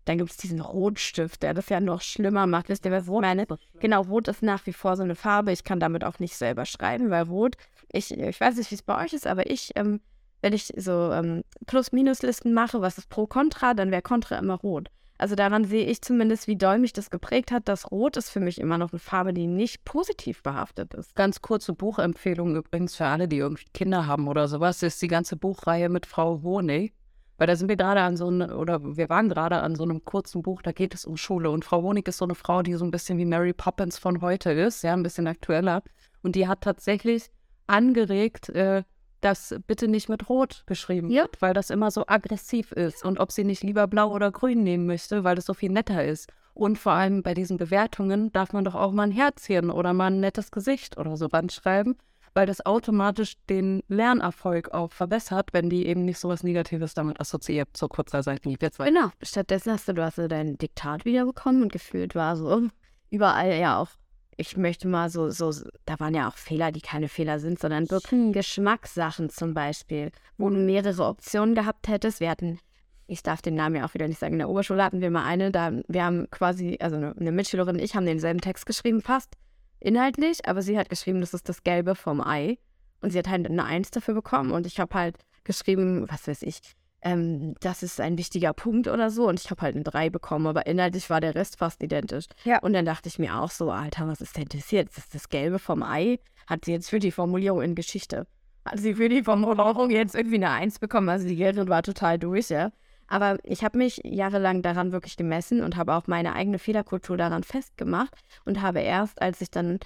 Dann 0.05 0.17
gibt 0.17 0.31
es 0.31 0.37
diesen 0.37 0.61
Rotstift, 0.61 1.43
der 1.43 1.53
das 1.53 1.69
ja 1.69 1.81
noch 1.81 2.01
schlimmer 2.01 2.47
macht. 2.47 2.69
Wisst 2.69 2.85
ihr, 2.85 2.91
was 2.91 3.09
rot 3.09 3.23
meine? 3.23 3.45
Genau, 3.79 4.01
rot 4.03 4.29
ist 4.29 4.41
nach 4.41 4.65
wie 4.65 4.73
vor 4.73 4.95
so 4.95 5.03
eine 5.03 5.15
Farbe. 5.15 5.51
Ich 5.51 5.65
kann 5.65 5.79
damit 5.79 6.03
auch 6.03 6.19
nicht 6.19 6.35
selber 6.35 6.65
schreiben, 6.65 7.09
weil 7.09 7.23
rot, 7.23 7.57
ich, 7.91 8.17
ich 8.17 8.39
weiß 8.39 8.55
nicht, 8.55 8.71
wie 8.71 8.75
es 8.75 8.83
bei 8.83 9.03
euch 9.03 9.13
ist, 9.13 9.27
aber 9.27 9.49
ich 9.49 9.71
ähm, 9.75 9.99
wenn 10.41 10.53
ich 10.53 10.71
so 10.75 11.11
ähm, 11.11 11.43
Plus-Minus-Listen 11.65 12.53
mache, 12.53 12.81
was 12.81 12.97
ist 12.97 13.09
pro 13.09 13.27
Contra, 13.27 13.73
dann 13.73 13.91
wäre 13.91 14.01
Contra 14.01 14.37
immer 14.37 14.55
rot. 14.55 14.89
Also 15.17 15.35
daran 15.35 15.65
sehe 15.65 15.85
ich 15.85 16.01
zumindest, 16.01 16.47
wie 16.47 16.57
doll 16.57 16.77
mich 16.77 16.93
das 16.93 17.09
geprägt 17.09 17.51
hat, 17.51 17.67
dass 17.67 17.91
Rot 17.91 18.17
ist 18.17 18.29
für 18.29 18.39
mich 18.39 18.59
immer 18.59 18.77
noch 18.77 18.91
eine 18.91 18.99
Farbe, 18.99 19.33
die 19.33 19.47
nicht 19.47 19.83
positiv 19.83 20.43
behaftet 20.43 20.93
ist. 20.93 21.15
Ganz 21.15 21.41
kurze 21.41 21.73
Buchempfehlung 21.73 22.55
übrigens 22.55 22.95
für 22.95 23.05
alle, 23.05 23.27
die 23.27 23.37
irgendwie 23.37 23.65
Kinder 23.73 24.05
haben 24.05 24.27
oder 24.27 24.47
sowas, 24.47 24.83
ist 24.83 25.01
die 25.01 25.07
ganze 25.07 25.35
Buchreihe 25.35 25.89
mit 25.89 26.05
Frau 26.05 26.41
Honig. 26.43 26.93
Weil 27.37 27.47
da 27.47 27.55
sind 27.55 27.69
wir 27.69 27.77
gerade 27.77 28.01
an 28.01 28.17
so 28.17 28.27
einem, 28.27 28.49
oder 28.51 28.97
wir 28.97 29.09
waren 29.09 29.29
gerade 29.29 29.57
an 29.61 29.75
so 29.75 29.83
einem 29.83 30.03
kurzen 30.03 30.41
Buch, 30.41 30.61
da 30.61 30.71
geht 30.71 30.93
es 30.95 31.05
um 31.05 31.17
Schule. 31.17 31.51
Und 31.51 31.65
Frau 31.65 31.81
Honig 31.81 32.07
ist 32.07 32.17
so 32.17 32.25
eine 32.25 32.35
Frau, 32.35 32.63
die 32.63 32.73
so 32.73 32.85
ein 32.85 32.91
bisschen 32.91 33.17
wie 33.17 33.25
Mary 33.25 33.53
Poppins 33.53 33.97
von 33.99 34.21
heute 34.21 34.51
ist, 34.51 34.83
ja, 34.83 34.93
ein 34.93 35.03
bisschen 35.03 35.27
aktueller. 35.27 35.83
Und 36.23 36.35
die 36.35 36.47
hat 36.47 36.61
tatsächlich 36.61 37.29
angeregt, 37.67 38.49
äh, 38.49 38.83
dass 39.21 39.55
bitte 39.67 39.87
nicht 39.87 40.09
mit 40.09 40.29
Rot 40.29 40.63
geschrieben 40.67 41.09
ja. 41.09 41.23
wird, 41.23 41.41
weil 41.41 41.53
das 41.53 41.69
immer 41.69 41.91
so 41.91 42.05
aggressiv 42.07 42.71
ist 42.71 43.03
und 43.03 43.19
ob 43.19 43.31
sie 43.31 43.43
nicht 43.43 43.63
lieber 43.63 43.87
Blau 43.87 44.11
oder 44.11 44.31
Grün 44.31 44.63
nehmen 44.63 44.85
möchte, 44.85 45.23
weil 45.23 45.35
das 45.35 45.45
so 45.45 45.53
viel 45.53 45.71
netter 45.71 46.03
ist. 46.03 46.29
Und 46.53 46.77
vor 46.77 46.93
allem 46.93 47.21
bei 47.21 47.33
diesen 47.33 47.57
Bewertungen 47.57 48.31
darf 48.31 48.51
man 48.53 48.65
doch 48.65 48.75
auch 48.75 48.91
mal 48.91 49.03
ein 49.03 49.11
Herzchen 49.11 49.69
oder 49.69 49.93
mal 49.93 50.07
ein 50.07 50.19
nettes 50.19 50.49
Gesicht 50.49 50.97
oder 50.97 51.15
so 51.15 51.27
ranschreiben, 51.27 51.97
weil 52.33 52.47
das 52.47 52.65
automatisch 52.65 53.35
den 53.47 53.83
Lernerfolg 53.87 54.71
auch 54.73 54.91
verbessert, 54.91 55.49
wenn 55.53 55.69
die 55.69 55.85
eben 55.85 56.03
nicht 56.05 56.17
so 56.17 56.29
was 56.29 56.43
Negatives 56.43 56.95
damit 56.95 57.21
assoziiert, 57.21 57.77
so 57.77 57.87
kurzer 57.87 58.23
Zeit 58.23 58.43
wie 58.43 58.57
jetzt. 58.59 58.79
Genau. 58.79 59.09
Stattdessen 59.21 59.73
hast 59.73 59.87
du, 59.87 59.93
du 59.93 60.03
hast 60.03 60.17
dein 60.17 60.57
Diktat 60.57 61.05
wiederbekommen 61.05 61.63
und 61.63 61.71
gefühlt 61.71 62.15
war 62.15 62.35
so 62.35 62.67
überall 63.09 63.53
ja 63.53 63.79
auch 63.79 63.89
ich 64.37 64.55
möchte 64.55 64.87
mal 64.87 65.09
so, 65.09 65.29
so, 65.31 65.51
da 65.85 65.99
waren 65.99 66.13
ja 66.13 66.29
auch 66.29 66.37
Fehler, 66.37 66.71
die 66.71 66.81
keine 66.81 67.09
Fehler 67.09 67.39
sind, 67.39 67.59
sondern 67.59 67.89
wirklich 67.89 68.33
Geschmackssachen 68.33 69.29
zum 69.29 69.53
Beispiel, 69.53 70.11
wo 70.37 70.49
du 70.49 70.57
mehrere 70.57 71.05
Optionen 71.05 71.55
gehabt 71.55 71.87
hättest. 71.87 72.19
Wir 72.19 72.29
hatten, 72.29 72.59
ich 73.07 73.23
darf 73.23 73.41
den 73.41 73.55
Namen 73.55 73.75
ja 73.75 73.85
auch 73.85 73.95
wieder 73.95 74.07
nicht 74.07 74.19
sagen, 74.19 74.33
in 74.33 74.39
der 74.39 74.49
Oberschule 74.49 74.83
hatten 74.83 75.01
wir 75.01 75.09
mal 75.09 75.25
eine, 75.25 75.51
da 75.51 75.71
wir 75.87 76.03
haben 76.03 76.29
quasi, 76.29 76.77
also 76.79 76.95
eine 76.95 77.31
Mitschülerin 77.31 77.77
und 77.77 77.81
ich 77.81 77.95
haben 77.95 78.05
denselben 78.05 78.39
Text 78.39 78.67
geschrieben, 78.67 79.01
fast 79.01 79.33
inhaltlich, 79.79 80.47
aber 80.47 80.61
sie 80.61 80.77
hat 80.77 80.89
geschrieben, 80.89 81.19
das 81.19 81.33
ist 81.33 81.49
das 81.49 81.63
Gelbe 81.63 81.95
vom 81.95 82.21
Ei. 82.21 82.59
Und 83.01 83.11
sie 83.11 83.19
hat 83.19 83.27
halt 83.27 83.45
eine 83.47 83.63
Eins 83.63 83.91
dafür 83.91 84.15
bekommen 84.15 84.51
und 84.51 84.65
ich 84.65 84.79
habe 84.79 84.93
halt 84.95 85.17
geschrieben, 85.43 86.05
was 86.09 86.27
weiß 86.27 86.41
ich, 86.41 86.61
ähm, 87.01 87.55
das 87.59 87.83
ist 87.83 87.99
ein 88.01 88.17
wichtiger 88.17 88.53
Punkt 88.53 88.87
oder 88.87 89.09
so. 89.09 89.27
Und 89.27 89.39
ich 89.39 89.49
habe 89.51 89.61
halt 89.61 89.75
eine 89.75 89.83
3 89.83 90.09
bekommen, 90.09 90.47
aber 90.47 90.65
inhaltlich 90.65 91.09
war 91.09 91.21
der 91.21 91.35
Rest 91.35 91.57
fast 91.57 91.81
identisch. 91.83 92.25
Ja. 92.43 92.59
Und 92.59 92.73
dann 92.73 92.85
dachte 92.85 93.09
ich 93.09 93.19
mir 93.19 93.39
auch 93.39 93.51
so, 93.51 93.71
Alter, 93.71 94.07
was 94.07 94.21
ist 94.21 94.37
denn 94.37 94.47
das 94.51 94.71
jetzt? 94.71 94.97
Das 94.97 95.05
ist 95.05 95.15
das 95.15 95.29
Gelbe 95.29 95.59
vom 95.59 95.83
Ei. 95.83 96.19
Hat 96.47 96.65
sie 96.65 96.71
jetzt 96.71 96.89
für 96.89 96.99
die 96.99 97.11
Formulierung 97.11 97.61
in 97.61 97.75
Geschichte. 97.75 98.25
Hat 98.65 98.79
sie 98.79 98.95
für 98.95 99.09
die 99.09 99.23
Formulierung 99.23 99.89
jetzt 99.89 100.15
irgendwie 100.15 100.35
eine 100.35 100.51
1 100.51 100.79
bekommen? 100.79 101.09
Also 101.09 101.27
die 101.27 101.35
Lehrerin 101.35 101.69
war 101.69 101.83
total 101.83 102.17
durch, 102.19 102.49
ja. 102.49 102.71
Aber 103.07 103.37
ich 103.43 103.63
habe 103.63 103.77
mich 103.77 104.01
jahrelang 104.03 104.61
daran 104.61 104.91
wirklich 104.91 105.15
gemessen 105.15 105.63
und 105.63 105.77
habe 105.77 105.95
auch 105.95 106.07
meine 106.07 106.33
eigene 106.33 106.59
Fehlerkultur 106.59 107.15
daran 107.15 107.43
festgemacht 107.43 108.13
und 108.43 108.61
habe 108.61 108.81
erst, 108.81 109.21
als 109.21 109.39
ich 109.39 109.49
dann 109.49 109.79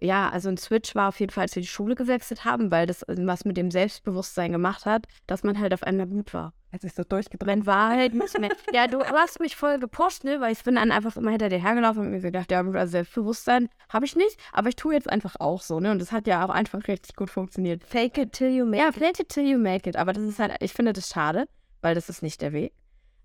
ja, 0.00 0.28
also 0.28 0.48
ein 0.48 0.56
Switch 0.56 0.94
war 0.94 1.08
auf 1.08 1.20
jeden 1.20 1.32
Fall, 1.32 1.42
als 1.42 1.54
wir 1.54 1.62
die 1.62 1.68
Schule 1.68 1.94
gewechselt 1.94 2.44
haben, 2.44 2.70
weil 2.70 2.86
das 2.86 3.04
was 3.08 3.44
mit 3.44 3.56
dem 3.56 3.70
Selbstbewusstsein 3.70 4.52
gemacht 4.52 4.84
hat, 4.86 5.06
dass 5.26 5.42
man 5.42 5.58
halt 5.58 5.72
auf 5.72 5.82
einmal 5.82 6.06
gut 6.06 6.34
war. 6.34 6.52
Als 6.72 6.84
ich 6.84 6.92
so 6.92 7.04
durchgedreht 7.04 7.46
Mein 7.46 7.64
Wahrheit 7.66 8.12
nicht 8.12 8.38
mehr. 8.38 8.50
Ja, 8.74 8.86
du 8.86 9.02
hast 9.02 9.40
mich 9.40 9.56
voll 9.56 9.78
gepusht, 9.78 10.24
ne? 10.24 10.40
Weil 10.40 10.52
ich 10.52 10.62
bin 10.64 10.74
dann 10.74 10.90
einfach 10.92 11.16
immer 11.16 11.30
hinter 11.30 11.48
dir 11.48 11.58
hergelaufen 11.62 12.02
und 12.02 12.10
mir 12.10 12.20
gedacht, 12.20 12.50
ja, 12.50 12.60
also 12.60 12.90
Selbstbewusstsein 12.90 13.68
habe 13.88 14.04
ich 14.04 14.16
nicht, 14.16 14.38
aber 14.52 14.68
ich 14.68 14.76
tue 14.76 14.92
jetzt 14.92 15.08
einfach 15.08 15.36
auch 15.38 15.62
so, 15.62 15.80
ne? 15.80 15.90
Und 15.90 16.00
das 16.00 16.12
hat 16.12 16.26
ja 16.26 16.44
auch 16.44 16.50
einfach 16.50 16.86
richtig 16.88 17.16
gut 17.16 17.30
funktioniert. 17.30 17.82
Fake 17.84 18.18
it 18.18 18.32
till 18.32 18.50
you 18.50 18.66
make 18.66 18.82
Ja, 18.82 18.88
it. 18.88 18.96
fake 18.96 19.20
it 19.20 19.28
till 19.30 19.46
you 19.48 19.58
make 19.58 19.88
it. 19.88 19.96
Aber 19.96 20.12
das 20.12 20.24
ist 20.24 20.38
halt, 20.38 20.54
ich 20.60 20.72
finde 20.74 20.92
das 20.92 21.08
schade, 21.08 21.46
weil 21.80 21.94
das 21.94 22.08
ist 22.10 22.22
nicht 22.22 22.42
der 22.42 22.52
Weg. 22.52 22.72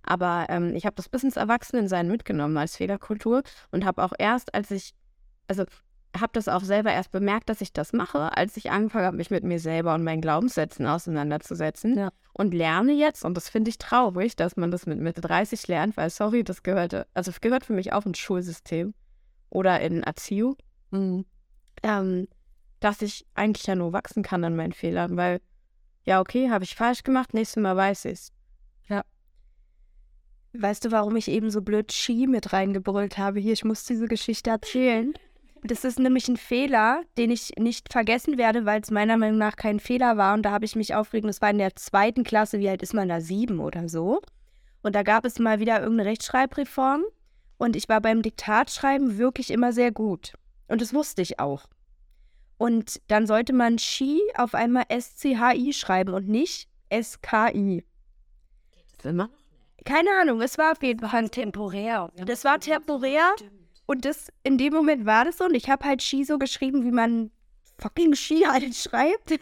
Aber 0.03 0.45
ähm, 0.49 0.73
ich 0.75 0.86
habe 0.86 0.95
das 0.95 1.10
bis 1.10 1.23
ins 1.23 1.36
Erwachsenensein 1.36 2.07
mitgenommen 2.07 2.57
als 2.57 2.77
Fehlerkultur 2.77 3.43
und 3.71 3.84
habe 3.86 4.03
auch 4.03 4.13
erst, 4.17 4.53
als 4.55 4.71
ich, 4.71 4.93
also 5.47 5.65
habe 6.19 6.32
das 6.34 6.47
auch 6.47 6.63
selber 6.63 6.91
erst 6.91 7.12
bemerkt, 7.12 7.50
dass 7.50 7.62
ich 7.62 7.74
das 7.74 7.93
mache, 7.93 8.36
als 8.36 8.58
ich 8.58 8.71
angefangen 8.71 9.06
habe, 9.06 9.17
mich 9.17 9.32
mit 9.32 9.43
mir 9.43 9.60
selber 9.60 9.93
und 9.93 10.04
meinen 10.04 10.21
Glaubenssätzen 10.21 10.86
auseinanderzusetzen. 10.86 11.97
Ja. 11.97 12.12
Und 12.34 12.54
lerne 12.54 12.93
jetzt, 12.93 13.24
und 13.24 13.36
das 13.36 13.50
finde 13.50 13.69
ich 13.69 13.78
traurig, 13.78 14.36
dass 14.36 14.58
man 14.58 14.71
das 14.71 14.86
mit 14.86 15.00
Mitte 15.00 15.21
30 15.21 15.67
lernt, 15.67 15.97
weil, 15.97 16.10
sorry, 16.10 16.43
das 16.43 16.63
gehörte, 16.63 17.08
also 17.13 17.32
gehört 17.39 17.65
für 17.65 17.74
mich 17.74 17.93
auch 17.93 18.06
ins 18.06 18.19
Schulsystem 18.19 18.93
oder 19.50 19.80
in 19.82 20.04
Erziehung, 20.04 20.58
Mhm. 20.91 21.26
ähm, 21.84 22.28
dass 22.82 23.02
ich 23.02 23.26
eigentlich 23.36 23.67
ja 23.67 23.76
nur 23.76 23.93
wachsen 23.93 24.24
kann 24.24 24.43
an 24.43 24.56
meinen 24.56 24.74
Fehlern, 24.74 25.15
weil, 25.15 25.39
ja, 26.04 26.19
okay, 26.19 26.50
habe 26.50 26.63
ich 26.63 26.76
falsch 26.76 27.04
gemacht, 27.04 27.34
nächstes 27.34 27.62
Mal 27.62 27.76
weiß 27.78 28.06
ich 28.06 28.13
es. 28.13 28.34
Weißt 30.54 30.84
du, 30.84 30.91
warum 30.91 31.15
ich 31.15 31.30
eben 31.30 31.50
so 31.50 31.62
blöd 31.62 31.93
Ski 31.93 32.28
mit 32.28 32.52
reingebrüllt 32.52 33.17
habe? 33.17 33.39
Hier, 33.39 33.54
ich 33.54 33.63
muss 33.63 33.86
diese 33.86 34.08
Geschichte 34.08 34.50
erzählen. 34.50 35.13
Das 35.63 35.84
ist 35.84 36.00
nämlich 36.00 36.28
ein 36.28 36.38
Fehler, 36.38 37.04
den 37.17 37.30
ich 37.30 37.52
nicht 37.60 37.91
vergessen 37.91 38.38
werde, 38.38 38.65
weil 38.65 38.82
es 38.82 38.89
meiner 38.89 39.17
Meinung 39.17 39.38
nach 39.38 39.56
kein 39.56 39.80
Fehler 39.80 40.17
war. 40.17 40.34
Und 40.34 40.43
da 40.43 40.52
habe 40.52 40.65
ich 40.65 40.76
mich 40.76 40.95
aufgeregt. 40.95 41.28
Das 41.28 41.41
war 41.41 41.52
in 41.52 41.60
der 41.60 41.76
zweiten 41.76 42.24
Klasse. 42.24 42.60
Wie 42.60 42.69
alt 42.69 42.82
ist 42.82 42.93
man 42.93 43.10
da? 43.10 43.21
Sieben 43.21 43.60
oder 43.60 43.88
so. 43.88 44.21
Und 44.82 44.95
da 44.95 45.04
gab 45.04 45.24
es 45.24 45.38
mal 45.38 45.60
wieder 45.60 45.80
irgendeine 45.80 46.10
Rechtschreibreform. 46.10 47.04
Und 47.58 47.76
ich 47.76 47.88
war 47.89 48.02
beim 48.02 48.24
Diktatschreiben 48.24 49.19
wirklich 49.19 49.52
immer 49.52 49.71
sehr 49.71 49.91
gut. 49.91 50.34
Und 50.67 50.82
das 50.82 50.93
wusste 50.95 51.21
ich 51.21 51.39
auch. 51.39 51.65
Und 52.58 53.00
dann 53.08 53.28
sollte 53.28 53.54
man 53.54 53.78
Ski 53.78 54.19
auf 54.36 54.56
einmal 54.56 54.86
S-C-H-I 54.89 55.74
schreiben 55.74 56.13
und 56.13 56.28
nicht 56.28 56.67
S-K-I. 56.89 57.84
Das 58.97 59.12
immer 59.12 59.30
Keine 59.86 60.10
Ahnung, 60.19 60.41
es 60.41 60.58
war 60.58 60.71
auf 60.71 60.82
jeden 60.82 61.08
Fall 61.08 61.30
temporär. 61.30 62.12
Das 62.15 62.43
war 62.43 62.60
temporär 62.60 63.36
und 63.91 64.06
das 64.06 64.32
in 64.43 64.58
dem 64.58 64.73
Moment 64.73 65.06
war 65.06 65.25
das 65.25 65.38
so 65.38 65.43
und 65.43 65.54
ich 65.54 65.69
habe 65.69 65.86
halt 65.86 66.01
Ski 66.01 66.23
so 66.23 66.39
geschrieben, 66.39 66.86
wie 66.86 66.91
man 66.91 67.30
fucking 67.77 68.15
Ski 68.15 68.45
halt 68.49 68.73
schreibt. 68.73 69.38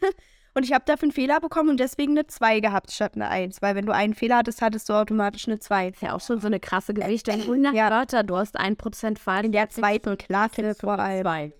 Und 0.55 0.63
ich 0.63 0.73
habe 0.73 0.83
dafür 0.85 1.03
einen 1.03 1.12
Fehler 1.12 1.39
bekommen 1.39 1.69
und 1.69 1.79
deswegen 1.79 2.13
eine 2.13 2.25
2 2.25 2.59
gehabt 2.59 2.91
statt 2.91 3.12
eine 3.13 3.29
1. 3.29 3.62
Weil 3.62 3.75
wenn 3.75 3.85
du 3.85 3.93
einen 3.93 4.15
Fehler 4.15 4.38
hattest, 4.38 4.63
hattest 4.63 4.89
du 4.89 4.93
automatisch 4.93 5.47
eine 5.47 5.59
2. 5.59 5.89
Ist 5.89 6.01
ja 6.01 6.15
auch 6.15 6.19
schon 6.19 6.41
so 6.41 6.47
eine 6.47 6.59
krasse 6.59 6.95
Gewichtung. 6.95 7.35
100 7.35 7.75
Ja. 7.75 7.91
Wörter, 7.91 8.23
du 8.23 8.35
hast 8.35 8.59
1% 8.59 9.19
falsch. 9.19 9.45
In 9.45 9.51
der 9.51 9.69
zweiten 9.69 10.17
Klasse 10.17 10.73
vor 10.73 10.97
allem. 10.97 11.21
Zwei. 11.21 11.53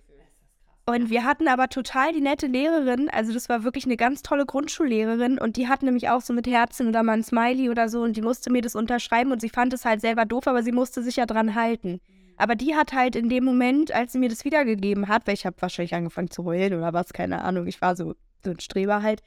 Und 0.86 1.08
wir 1.08 1.22
hatten 1.22 1.46
aber 1.46 1.68
total 1.68 2.12
die 2.12 2.20
nette 2.20 2.48
Lehrerin, 2.48 3.08
also 3.10 3.32
das 3.32 3.48
war 3.48 3.62
wirklich 3.62 3.84
eine 3.84 3.96
ganz 3.96 4.22
tolle 4.22 4.44
Grundschullehrerin 4.44 5.38
und 5.38 5.56
die 5.56 5.68
hat 5.68 5.84
nämlich 5.84 6.08
auch 6.08 6.20
so 6.20 6.32
mit 6.32 6.48
Herzen 6.48 6.88
oder 6.88 7.04
mal 7.04 7.12
ein 7.12 7.22
Smiley 7.22 7.70
oder 7.70 7.88
so 7.88 8.02
und 8.02 8.16
die 8.16 8.22
musste 8.22 8.50
mir 8.50 8.60
das 8.60 8.74
unterschreiben 8.74 9.30
und 9.30 9.40
sie 9.40 9.50
fand 9.50 9.72
es 9.72 9.84
halt 9.84 10.00
selber 10.00 10.24
doof, 10.24 10.48
aber 10.48 10.64
sie 10.64 10.72
musste 10.72 11.00
sich 11.04 11.14
ja 11.14 11.26
dran 11.26 11.54
halten. 11.54 12.00
Aber 12.40 12.54
die 12.54 12.74
hat 12.74 12.94
halt 12.94 13.16
in 13.16 13.28
dem 13.28 13.44
Moment, 13.44 13.92
als 13.92 14.12
sie 14.12 14.18
mir 14.18 14.30
das 14.30 14.46
wiedergegeben 14.46 15.08
hat, 15.08 15.26
weil 15.26 15.34
ich 15.34 15.44
habe 15.44 15.60
wahrscheinlich 15.60 15.94
angefangen 15.94 16.30
zu 16.30 16.44
heulen 16.44 16.72
oder 16.72 16.94
was, 16.94 17.12
keine 17.12 17.44
Ahnung, 17.44 17.66
ich 17.66 17.82
war 17.82 17.94
so, 17.94 18.14
so 18.42 18.52
ein 18.52 18.60
Streber 18.60 19.02
halt, 19.02 19.22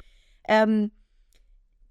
ähm, 0.47 0.91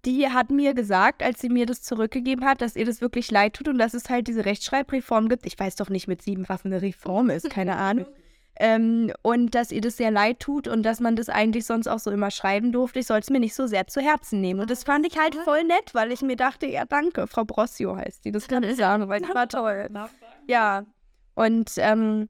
die 0.05 0.29
hat 0.29 0.51
mir 0.51 0.75
gesagt, 0.75 1.23
als 1.23 1.41
sie 1.41 1.49
mir 1.49 1.65
das 1.65 1.83
zurückgegeben 1.83 2.45
hat, 2.45 2.61
dass 2.61 2.75
ihr 2.75 2.85
das 2.85 3.01
wirklich 3.01 3.31
leid 3.31 3.55
tut 3.55 3.69
und 3.69 3.79
dass 3.79 3.95
es 3.95 4.11
halt 4.11 4.27
diese 4.27 4.45
Rechtschreibreform 4.45 5.29
gibt. 5.29 5.47
Ich 5.47 5.57
weiß 5.57 5.77
doch 5.77 5.91
nicht 5.91 6.09
mit 6.09 6.23
sieben, 6.23 6.49
was 6.49 6.65
eine 6.65 6.83
Reform 6.83 7.31
ist, 7.31 7.49
keine 7.51 7.77
Ahnung. 7.77 8.07
Ähm, 8.57 9.13
und 9.23 9.55
dass 9.55 9.71
ihr 9.71 9.81
das 9.81 9.97
sehr 9.97 10.11
leid 10.11 10.41
tut 10.41 10.67
und 10.67 10.83
dass 10.83 10.99
man 10.99 11.15
das 11.15 11.29
eigentlich 11.29 11.67
sonst 11.67 11.87
auch 11.87 12.01
so 12.01 12.11
immer 12.11 12.33
schreiben 12.33 12.73
durfte. 12.73 12.99
Ich 12.99 13.07
soll 13.07 13.21
es 13.21 13.31
mir 13.31 13.41
nicht 13.41 13.55
so 13.55 13.69
sehr 13.69 13.87
zu 13.87 14.01
Herzen 14.01 14.41
nehmen. 14.41 14.59
Und 14.59 14.71
das 14.71 14.83
fand 14.83 15.07
ich 15.07 15.17
halt 15.19 15.37
voll 15.37 15.63
nett, 15.63 15.95
weil 15.95 16.11
ich 16.11 16.21
mir 16.21 16.37
dachte, 16.37 16.67
ja, 16.67 16.85
danke, 16.85 17.29
Frau 17.29 17.45
Brossio 17.45 17.97
heißt 17.97 18.25
die. 18.25 18.33
Das 18.33 18.49
kann 18.49 18.65
ich 18.65 18.77
sagen, 18.77 19.09
weil 19.09 19.21
das 19.21 19.35
war 19.35 19.49
toll. 19.49 19.89
Ja. 20.49 20.85
Und 21.35 21.73
ähm, 21.77 22.29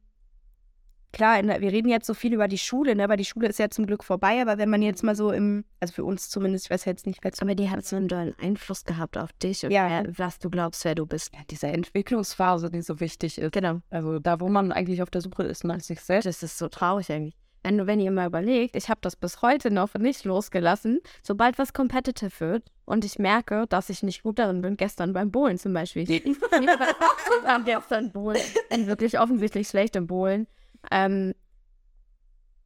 klar, 1.13 1.39
in 1.39 1.47
der, 1.47 1.61
wir 1.61 1.73
reden 1.73 1.89
jetzt 1.89 2.07
so 2.07 2.15
viel 2.15 2.33
über 2.33 2.49
die 2.49 2.59
Schule, 2.59 2.95
ne? 2.97 3.05
aber 3.05 3.17
die 3.17 3.25
Schule 3.25 3.49
ist 3.49 3.59
ja 3.59 3.69
zum 3.69 3.87
Glück 3.87 4.05
vorbei. 4.05 4.41
Aber 4.41 4.59
wenn 4.59 4.71
man 4.71 4.83
jetzt 4.83 5.03
mal 5.03 5.15
so 5.15 5.31
im, 5.31 5.65
also 5.81 5.95
für 5.95 6.05
uns 6.05 6.29
zumindest, 6.31 6.67
ich 6.67 6.71
weiß 6.71 6.85
jetzt 6.87 7.07
nicht, 7.07 7.23
wer 7.23 7.33
Aber 7.41 7.55
die 7.55 7.71
hat 7.71 7.85
so 7.85 7.97
einen 7.97 8.09
dollen 8.09 8.35
Einfluss 8.39 8.85
gehabt 8.85 9.17
auf 9.17 9.33
dich 9.35 9.65
und 9.65 9.71
Ja. 9.71 9.89
wer, 9.89 10.19
was 10.19 10.39
du 10.39 10.51
glaubst, 10.51 10.85
wer 10.85 10.95
du 10.95 11.07
bist. 11.07 11.31
Diese 11.51 11.69
Entwicklungsphase, 11.69 12.71
die 12.71 12.83
so 12.83 13.01
wichtig 13.01 13.39
ist. 13.39 13.53
Genau. 13.53 13.81
Also 13.91 14.19
da, 14.19 14.41
wo 14.41 14.49
man 14.49 14.73
eigentlich 14.73 15.03
auf 15.03 15.11
der 15.11 15.21
Suche 15.21 15.45
ist 15.45 15.65
nach 15.65 15.81
sich 15.81 16.01
selbst. 16.01 16.27
Das 16.27 16.43
ist 16.43 16.59
so 16.59 16.69
traurig 16.69 17.11
eigentlich. 17.13 17.37
Wenn, 17.63 17.79
du- 17.79 17.87
wenn 17.87 18.01
ihr 18.01 18.11
mal 18.11 18.27
überlegt, 18.27 18.75
ich 18.77 18.89
habe 18.89 18.99
das 19.03 19.15
bis 19.17 19.41
heute 19.43 19.71
noch 19.71 19.95
nicht 19.95 20.25
losgelassen, 20.25 21.01
sobald 21.23 21.59
was 21.59 21.73
competitive 21.73 22.41
wird 22.41 22.65
und 22.85 23.05
ich 23.05 23.19
merke, 23.19 23.67
dass 23.69 23.89
ich 23.91 24.03
nicht 24.03 24.23
gut 24.25 24.39
darin 24.39 24.63
bin, 24.63 24.77
gestern 24.77 25.13
beim 25.13 25.31
Bowlen 25.31 25.59
zum 25.59 25.73
Beispiel. 25.73 26.11
Ich 26.11 26.25
war 27.45 27.61
gestern 27.65 28.11
Bowlen. 28.11 28.41
Bin 28.71 28.87
wirklich 28.87 29.19
offensichtlich 29.21 29.69
schlecht 29.69 29.97
im 29.97 30.07
Bowlen. 30.07 30.47
Ähm, 30.91 31.35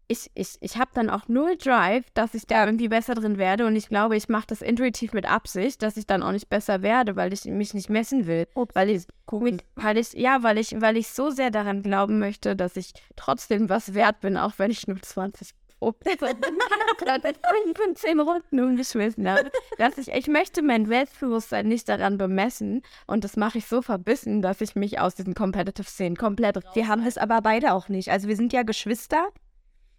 ich 0.08 0.30
ich, 0.34 0.56
ich 0.60 0.76
habe 0.76 0.90
dann 0.94 1.10
auch 1.10 1.28
null 1.28 1.56
Drive, 1.56 2.04
dass 2.14 2.34
ich 2.34 2.46
da 2.46 2.64
irgendwie 2.64 2.88
besser 2.88 3.14
drin 3.14 3.38
werde 3.38 3.66
und 3.66 3.76
ich 3.76 3.88
glaube, 3.88 4.16
ich 4.16 4.28
mache 4.28 4.46
das 4.46 4.62
intuitiv 4.62 5.12
mit 5.12 5.26
Absicht, 5.26 5.82
dass 5.82 5.96
ich 5.96 6.06
dann 6.06 6.22
auch 6.22 6.32
nicht 6.32 6.48
besser 6.48 6.82
werde, 6.82 7.16
weil 7.16 7.32
ich 7.32 7.44
mich 7.44 7.74
nicht 7.74 7.90
messen 7.90 8.26
will. 8.26 8.46
Weil 8.74 8.90
ich, 8.90 9.06
weil 9.74 9.98
ich, 9.98 10.12
ja, 10.12 10.42
weil 10.42 10.58
ich, 10.58 10.80
weil 10.80 10.96
ich 10.96 11.08
so 11.08 11.30
sehr 11.30 11.50
daran 11.50 11.82
glauben 11.82 12.18
möchte, 12.18 12.54
dass 12.56 12.76
ich 12.76 12.92
trotzdem 13.16 13.68
was 13.68 13.94
wert 13.94 14.20
bin, 14.20 14.36
auch 14.36 14.52
wenn 14.58 14.70
ich 14.70 14.86
nur 14.86 15.00
20 15.00 15.54
von 17.74 17.94
10 17.94 18.20
Runden 18.20 18.60
umgeschmissen 18.60 19.28
habe. 19.28 19.50
Dass 19.78 19.98
ich, 19.98 20.08
ich 20.08 20.26
möchte 20.26 20.62
mein 20.62 20.86
Selbstbewusstsein 20.86 21.68
nicht 21.68 21.88
daran 21.88 22.16
bemessen 22.16 22.82
und 23.06 23.24
das 23.24 23.36
mache 23.36 23.58
ich 23.58 23.66
so 23.66 23.82
verbissen, 23.82 24.40
dass 24.40 24.62
ich 24.62 24.74
mich 24.74 25.00
aus 25.00 25.14
diesen 25.16 25.34
Competitive-Szenen 25.34 26.16
komplett 26.16 26.56
Wir 26.74 26.88
haben 26.88 27.06
es 27.06 27.18
aber 27.18 27.42
beide 27.42 27.74
auch 27.74 27.88
nicht. 27.88 28.10
Also 28.10 28.26
wir 28.28 28.36
sind 28.36 28.52
ja 28.52 28.62
Geschwister 28.62 29.28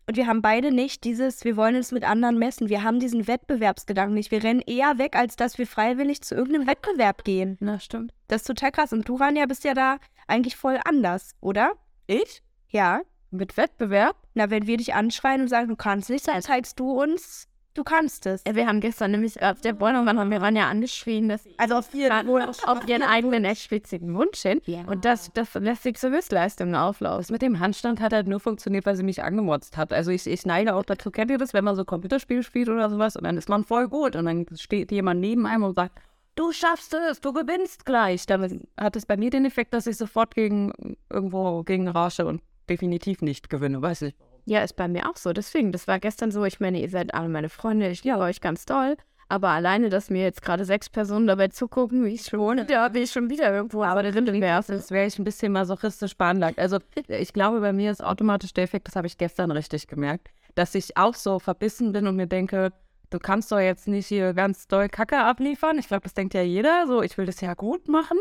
und 0.08 0.16
wir 0.16 0.26
haben 0.26 0.42
beide 0.42 0.72
nicht 0.72 1.04
dieses, 1.04 1.44
wir 1.44 1.58
wollen 1.58 1.76
es 1.76 1.92
mit 1.92 2.06
anderen 2.06 2.38
messen. 2.38 2.70
Wir 2.70 2.82
haben 2.84 3.02
diesen 3.02 3.28
Wettbewerbsgedanken 3.28 4.14
nicht. 4.14 4.32
Wir 4.32 4.42
rennen 4.42 4.62
eher 4.62 4.98
weg, 4.98 5.18
als 5.18 5.36
dass 5.36 5.58
wir 5.58 5.68
freiwillig 5.68 6.22
zu 6.22 6.34
irgendeinem 6.34 6.66
Wettbewerb 6.66 7.26
gehen. 7.26 7.58
Na, 7.60 7.78
stimmt. 7.78 8.14
Das 8.30 8.42
ist 8.42 8.48
total 8.48 8.72
krass. 8.72 8.94
Und 8.94 9.08
du, 9.10 9.16
Ranja, 9.16 9.46
bist 9.48 9.66
ja 9.66 9.74
da 9.74 9.98
eigentlich 10.26 10.56
voll 10.56 10.80
anders, 10.86 11.36
oder? 11.42 11.74
Ich? 12.08 12.42
Ja. 12.70 13.02
Mit 13.32 13.58
Wettbewerb? 13.58 14.16
Na, 14.34 14.50
wenn 14.50 14.66
wir 14.66 14.78
dich 14.78 14.94
anschreien 14.94 15.42
und 15.42 15.50
sagen, 15.50 15.68
du 15.68 15.76
kannst 15.76 16.10
nicht, 16.10 16.26
dann 16.26 16.42
zeigst 16.42 16.80
du 16.80 16.92
uns, 16.92 17.50
du 17.78 17.84
kannst 17.84 18.26
es. 18.26 18.44
Ja, 18.48 18.56
wir 18.56 18.68
haben 18.68 18.82
gestern 18.82 19.12
nämlich 19.12 19.42
auf 19.42 19.62
der 19.62 19.74
Bäuerung, 19.74 20.08
haben 20.08 20.32
wir 20.32 20.42
waren 20.42 20.56
ja 20.56 20.68
angeschrien, 20.70 21.30
dass 21.30 21.48
Also 21.58 21.76
auf 21.76 21.94
jeden 21.94 22.30
auf 22.30 22.88
ihren 22.88 23.04
eigenen 23.04 23.46
expliziten 23.46 24.14
Wunsch 24.16 24.42
hin. 24.42 24.62
Und 24.88 25.06
das, 25.06 25.32
das 25.34 25.54
lässt 25.56 25.84
sich 25.84 25.98
zur 25.98 26.12
Höchstleistung 26.12 26.76
auflaufen. 26.76 27.20
Das 27.20 27.32
mit 27.32 27.42
dem 27.42 27.60
Handstand 27.60 28.00
hat 28.00 28.14
halt 28.14 28.28
nur 28.28 28.40
funktioniert, 28.40 28.86
weil 28.86 28.96
sie 28.96 29.04
mich 29.04 29.24
angemotzt 29.24 29.78
hat. 29.78 29.94
Also 29.94 30.12
ich, 30.12 30.26
ich 30.28 30.46
neige 30.46 30.76
auch 30.76 30.84
dazu, 30.84 31.12
kennt 31.12 31.32
ihr 31.32 31.38
das, 31.38 31.54
wenn 31.54 31.64
man 31.64 31.76
so 31.76 31.86
Computerspiele 31.86 32.44
spielt 32.44 32.70
oder 32.70 32.90
sowas 32.90 33.16
und 33.16 33.24
dann 33.24 33.38
ist 33.38 33.50
man 33.50 33.64
voll 33.64 33.88
gut 33.88 34.16
und 34.16 34.26
dann 34.26 34.46
steht 34.56 34.92
jemand 34.92 35.22
neben 35.22 35.46
einem 35.46 35.64
und 35.64 35.76
sagt, 35.76 36.00
du 36.36 36.52
schaffst 36.52 36.94
es, 36.94 37.22
du 37.22 37.34
gewinnst 37.34 37.86
gleich. 37.86 38.26
Damit 38.26 38.68
hat 38.78 38.96
es 38.96 39.06
bei 39.06 39.18
mir 39.18 39.30
den 39.30 39.46
Effekt, 39.46 39.74
dass 39.74 39.88
ich 39.88 39.98
sofort 39.98 40.34
gegen 40.34 40.98
irgendwo 41.10 41.64
gegen 41.64 41.88
rausche 41.88 42.26
und 42.26 42.42
definitiv 42.70 43.22
nicht 43.22 43.50
gewinne, 43.50 43.82
weiß 43.82 44.04
ich. 44.04 44.16
Ja, 44.48 44.62
ist 44.62 44.78
bei 44.78 44.88
mir 44.88 45.10
auch 45.10 45.18
so. 45.18 45.34
Deswegen, 45.34 45.74
das 45.74 45.90
war 45.90 46.00
gestern 46.00 46.32
so. 46.32 46.46
Ich 46.46 46.62
meine, 46.62 46.80
ihr 46.80 46.88
seid 46.88 47.14
alle 47.14 47.28
meine 47.28 47.50
Freunde. 47.50 47.90
Ich 47.90 48.06
liebe 48.06 48.18
euch 48.20 48.40
ganz 48.40 48.66
doll. 48.66 48.96
Aber 49.28 49.50
alleine, 49.50 49.90
dass 49.90 50.10
mir 50.10 50.24
jetzt 50.24 50.42
gerade 50.42 50.64
sechs 50.64 50.90
Personen 50.90 51.28
dabei 51.28 51.50
zugucken, 51.50 52.06
wie 52.06 52.14
ich 52.14 52.24
schon, 52.24 52.66
da 52.66 52.88
bin 52.88 53.04
ich 53.04 53.12
schon 53.12 53.30
wieder 53.30 53.54
irgendwo 53.54 53.84
aber 53.84 54.04
drin 54.04 54.26
wäre. 54.40 54.64
Das 54.66 54.90
wäre 54.90 55.06
ich 55.06 55.20
ein 55.20 55.26
bisschen 55.26 55.52
masochistisch 55.52 56.16
veranlagt. 56.16 56.60
Also 56.60 56.80
ich 57.10 57.34
glaube, 57.34 57.60
bei 57.60 57.74
mir 57.74 57.92
ist 57.92 58.02
automatisch 58.02 58.54
der 58.54 58.64
Effekt, 58.64 58.88
das 58.88 58.96
habe 58.96 59.06
ich 59.06 59.18
gestern 59.18 59.52
richtig 59.52 59.88
gemerkt, 59.88 60.30
dass 60.56 60.74
ich 60.76 60.96
auch 60.96 61.14
so 61.14 61.40
verbissen 61.40 61.92
bin 61.92 62.08
und 62.08 62.16
mir 62.16 62.28
denke, 62.28 62.72
du 63.10 63.20
kannst 63.20 63.52
doch 63.52 63.60
jetzt 63.60 63.90
nicht 63.90 64.08
hier 64.08 64.34
ganz 64.34 64.70
doll 64.70 64.88
Kacke 64.88 65.20
abliefern. 65.20 65.78
Ich 65.78 65.90
glaube, 65.90 66.04
das 66.04 66.14
denkt 66.14 66.34
ja 66.34 66.42
jeder. 66.42 66.88
So, 66.88 67.02
ich 67.02 67.18
will 67.18 67.26
das 67.26 67.42
ja 67.42 67.54
gut 67.54 67.90
machen. 67.90 68.18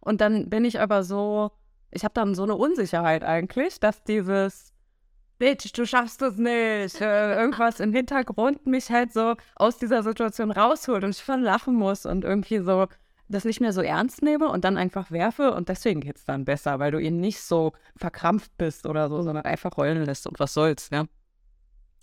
Und 0.00 0.20
dann 0.20 0.50
bin 0.50 0.66
ich 0.66 0.78
aber 0.78 1.04
so, 1.04 1.52
ich 1.90 2.04
habe 2.04 2.12
dann 2.12 2.34
so 2.34 2.42
eine 2.42 2.56
Unsicherheit 2.56 3.24
eigentlich, 3.24 3.80
dass 3.80 4.04
dieses 4.04 4.74
Bitch, 5.40 5.72
du 5.72 5.86
schaffst 5.86 6.20
es 6.20 6.36
nicht. 6.36 7.00
Äh, 7.00 7.34
irgendwas 7.34 7.80
im 7.80 7.94
Hintergrund 7.94 8.66
mich 8.66 8.90
halt 8.90 9.14
so 9.14 9.36
aus 9.56 9.78
dieser 9.78 10.02
Situation 10.02 10.50
rausholt 10.50 11.02
und 11.02 11.16
ich 11.16 11.22
voll 11.22 11.40
lachen 11.40 11.74
muss 11.76 12.04
und 12.04 12.24
irgendwie 12.24 12.58
so 12.58 12.86
das 13.28 13.46
nicht 13.46 13.58
mehr 13.58 13.72
so 13.72 13.80
ernst 13.80 14.22
nehme 14.22 14.50
und 14.50 14.64
dann 14.64 14.76
einfach 14.76 15.10
werfe 15.10 15.54
und 15.54 15.70
deswegen 15.70 16.00
geht's 16.00 16.26
dann 16.26 16.44
besser, 16.44 16.78
weil 16.78 16.90
du 16.90 17.00
eben 17.00 17.16
nicht 17.16 17.40
so 17.40 17.72
verkrampft 17.96 18.52
bist 18.58 18.84
oder 18.84 19.08
so, 19.08 19.22
sondern 19.22 19.46
einfach 19.46 19.78
heulen 19.78 20.04
lässt 20.04 20.26
und 20.26 20.38
was 20.38 20.52
soll's, 20.52 20.90
ja. 20.92 21.06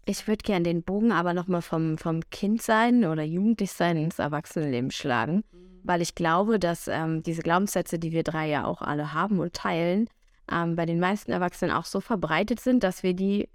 Ich 0.06 0.28
würde 0.28 0.42
gerne 0.42 0.64
den 0.64 0.82
Bogen 0.82 1.12
aber 1.12 1.36
nochmal 1.36 1.62
vom, 1.62 2.00
vom 2.00 2.22
Kindsein 2.32 3.06
oder 3.06 3.22
Jugendlichsein 3.22 3.98
ins 3.98 4.18
Erwachsenenleben 4.18 4.90
schlagen, 4.90 5.44
weil 5.84 6.02
ich 6.02 6.16
glaube, 6.16 6.58
dass 6.58 6.88
ähm, 6.88 7.22
diese 7.22 7.44
Glaubenssätze, 7.44 8.00
die 8.00 8.14
wir 8.14 8.24
drei 8.24 8.48
ja 8.48 8.66
auch 8.66 8.82
alle 8.82 9.14
haben 9.14 9.40
und 9.40 9.54
teilen, 9.54 10.10
ähm, 10.52 10.76
bei 10.76 10.86
den 10.86 11.00
meisten 11.00 11.32
Erwachsenen 11.32 11.72
auch 11.72 11.86
so 11.86 12.02
verbreitet 12.02 12.60
sind, 12.60 12.84
dass 12.84 13.04
wir 13.04 13.14
die 13.14 13.50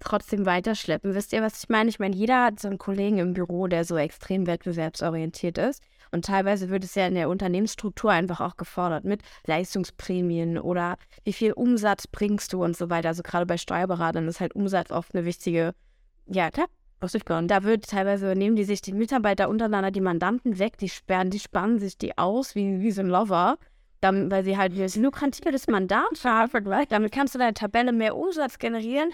trotzdem 0.00 0.46
weiterschleppen. 0.46 1.14
Wisst 1.14 1.32
ihr, 1.32 1.42
was 1.42 1.62
ich 1.62 1.68
meine? 1.68 1.88
Ich 1.88 1.98
meine, 1.98 2.14
jeder 2.14 2.44
hat 2.44 2.60
so 2.60 2.68
einen 2.68 2.78
Kollegen 2.78 3.18
im 3.18 3.34
Büro, 3.34 3.66
der 3.66 3.84
so 3.84 3.96
extrem 3.96 4.46
wettbewerbsorientiert 4.46 5.58
ist. 5.58 5.82
Und 6.10 6.24
teilweise 6.24 6.70
wird 6.70 6.84
es 6.84 6.94
ja 6.94 7.06
in 7.06 7.14
der 7.14 7.28
Unternehmensstruktur 7.28 8.10
einfach 8.10 8.40
auch 8.40 8.56
gefordert 8.56 9.04
mit 9.04 9.22
Leistungsprämien 9.46 10.58
oder 10.58 10.96
wie 11.24 11.32
viel 11.32 11.52
Umsatz 11.52 12.06
bringst 12.06 12.52
du 12.52 12.64
und 12.64 12.76
so 12.76 12.88
weiter. 12.88 13.08
Also 13.08 13.22
gerade 13.22 13.44
bei 13.44 13.58
Steuerberatern 13.58 14.26
ist 14.26 14.40
halt 14.40 14.54
Umsatz 14.54 14.90
oft 14.90 15.14
eine 15.14 15.24
wichtige, 15.24 15.74
ja, 16.26 16.50
klar, 16.50 16.66
was 17.00 17.14
ich 17.14 17.24
gar 17.24 17.42
Da 17.42 17.62
wird 17.62 17.88
teilweise 17.88 18.34
nehmen 18.34 18.56
die 18.56 18.64
sich 18.64 18.80
die 18.80 18.92
Mitarbeiter 18.92 19.48
untereinander 19.48 19.90
die 19.90 20.00
Mandanten 20.00 20.58
weg, 20.58 20.78
die 20.78 20.88
sperren, 20.88 21.30
die 21.30 21.38
spannen 21.38 21.78
sich 21.78 21.98
die 21.98 22.16
aus 22.16 22.54
wie, 22.54 22.80
wie 22.80 22.90
so 22.90 23.02
ein 23.02 23.08
Lover 23.08 23.58
dann, 24.00 24.30
weil 24.30 24.44
sie 24.44 24.56
halt 24.56 24.78
das 24.78 24.96
lukratives 24.96 25.66
Mandat 25.66 26.24
haben. 26.24 26.86
Damit 26.88 27.12
kannst 27.12 27.34
du 27.34 27.38
deine 27.38 27.54
Tabelle 27.54 27.92
mehr 27.92 28.16
Umsatz 28.16 28.58
generieren. 28.58 29.10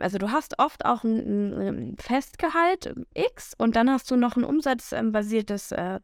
also 0.00 0.18
du 0.18 0.30
hast 0.30 0.58
oft 0.58 0.84
auch 0.84 1.04
ein, 1.04 1.52
ein 1.52 1.96
Festgehalt 1.98 2.94
X 3.14 3.54
und 3.58 3.76
dann 3.76 3.90
hast 3.90 4.10
du 4.10 4.16
noch 4.16 4.36
ein 4.36 4.44
umsatzbasiertes 4.44 5.72
äh, 5.72 6.00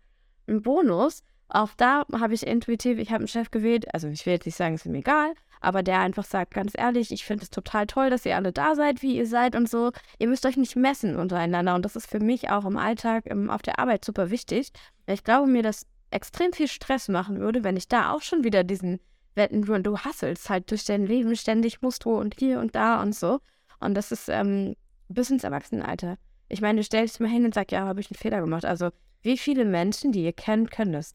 Bonus. 0.46 1.22
Auch 1.48 1.70
da 1.76 2.04
habe 2.12 2.34
ich 2.34 2.46
intuitiv, 2.46 2.98
ich 2.98 3.10
habe 3.10 3.18
einen 3.18 3.28
Chef 3.28 3.50
gewählt, 3.50 3.92
also 3.94 4.08
ich 4.08 4.24
will 4.26 4.32
jetzt 4.32 4.46
nicht 4.46 4.56
sagen, 4.56 4.74
es 4.74 4.86
ist 4.86 4.90
mir 4.90 4.98
egal, 4.98 5.34
aber 5.60 5.82
der 5.82 6.00
einfach 6.00 6.24
sagt, 6.24 6.54
ganz 6.54 6.72
ehrlich, 6.76 7.12
ich 7.12 7.24
finde 7.24 7.44
es 7.44 7.50
total 7.50 7.86
toll, 7.86 8.10
dass 8.10 8.26
ihr 8.26 8.34
alle 8.34 8.52
da 8.52 8.74
seid, 8.74 9.02
wie 9.02 9.16
ihr 9.16 9.26
seid 9.26 9.54
und 9.54 9.68
so. 9.68 9.92
Ihr 10.18 10.28
müsst 10.28 10.46
euch 10.46 10.56
nicht 10.56 10.74
messen 10.74 11.16
untereinander 11.16 11.74
und 11.74 11.84
das 11.84 11.96
ist 11.96 12.10
für 12.10 12.20
mich 12.20 12.50
auch 12.50 12.64
im 12.64 12.76
Alltag, 12.76 13.26
im, 13.26 13.50
auf 13.50 13.62
der 13.62 13.78
Arbeit 13.78 14.04
super 14.04 14.30
wichtig. 14.30 14.72
Ich 15.06 15.22
glaube 15.22 15.48
mir, 15.48 15.62
dass 15.62 15.86
extrem 16.14 16.52
viel 16.52 16.68
Stress 16.68 17.08
machen 17.08 17.40
würde, 17.40 17.64
wenn 17.64 17.76
ich 17.76 17.88
da 17.88 18.12
auch 18.12 18.22
schon 18.22 18.44
wieder 18.44 18.64
diesen 18.64 19.00
Wetten, 19.34 19.62
du, 19.62 19.78
du 19.80 19.98
hasselst 19.98 20.48
halt 20.48 20.70
durch 20.70 20.84
dein 20.84 21.06
Leben 21.06 21.34
ständig, 21.36 21.82
musst 21.82 22.04
du 22.04 22.16
und 22.16 22.36
hier 22.38 22.60
und 22.60 22.74
da 22.74 23.02
und 23.02 23.14
so. 23.14 23.40
Und 23.80 23.94
das 23.94 24.12
ist 24.12 24.28
ähm, 24.28 24.76
bis 25.08 25.30
ins 25.30 25.44
Erwachsenenalter. 25.44 26.16
Ich 26.48 26.60
meine, 26.60 26.78
du 26.78 26.84
stellst 26.84 27.20
mal 27.20 27.28
hin 27.28 27.44
und 27.44 27.54
sagst, 27.54 27.72
ja, 27.72 27.84
habe 27.84 28.00
ich 28.00 28.10
einen 28.10 28.18
Fehler 28.18 28.40
gemacht. 28.40 28.64
Also, 28.64 28.90
wie 29.22 29.36
viele 29.36 29.64
Menschen, 29.64 30.12
die 30.12 30.24
ihr 30.24 30.32
kennt, 30.32 30.70
können 30.70 30.92
das? 30.92 31.14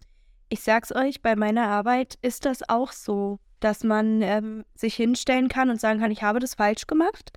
Ich 0.50 0.62
sag's 0.62 0.94
euch, 0.94 1.22
bei 1.22 1.36
meiner 1.36 1.68
Arbeit 1.68 2.18
ist 2.22 2.46
das 2.46 2.68
auch 2.68 2.92
so, 2.92 3.40
dass 3.60 3.84
man 3.84 4.22
ähm, 4.22 4.66
sich 4.76 4.96
hinstellen 4.96 5.48
kann 5.48 5.70
und 5.70 5.80
sagen 5.80 6.00
kann, 6.00 6.12
ich 6.12 6.24
habe 6.24 6.40
das 6.40 6.56
falsch 6.56 6.88
gemacht. 6.88 7.32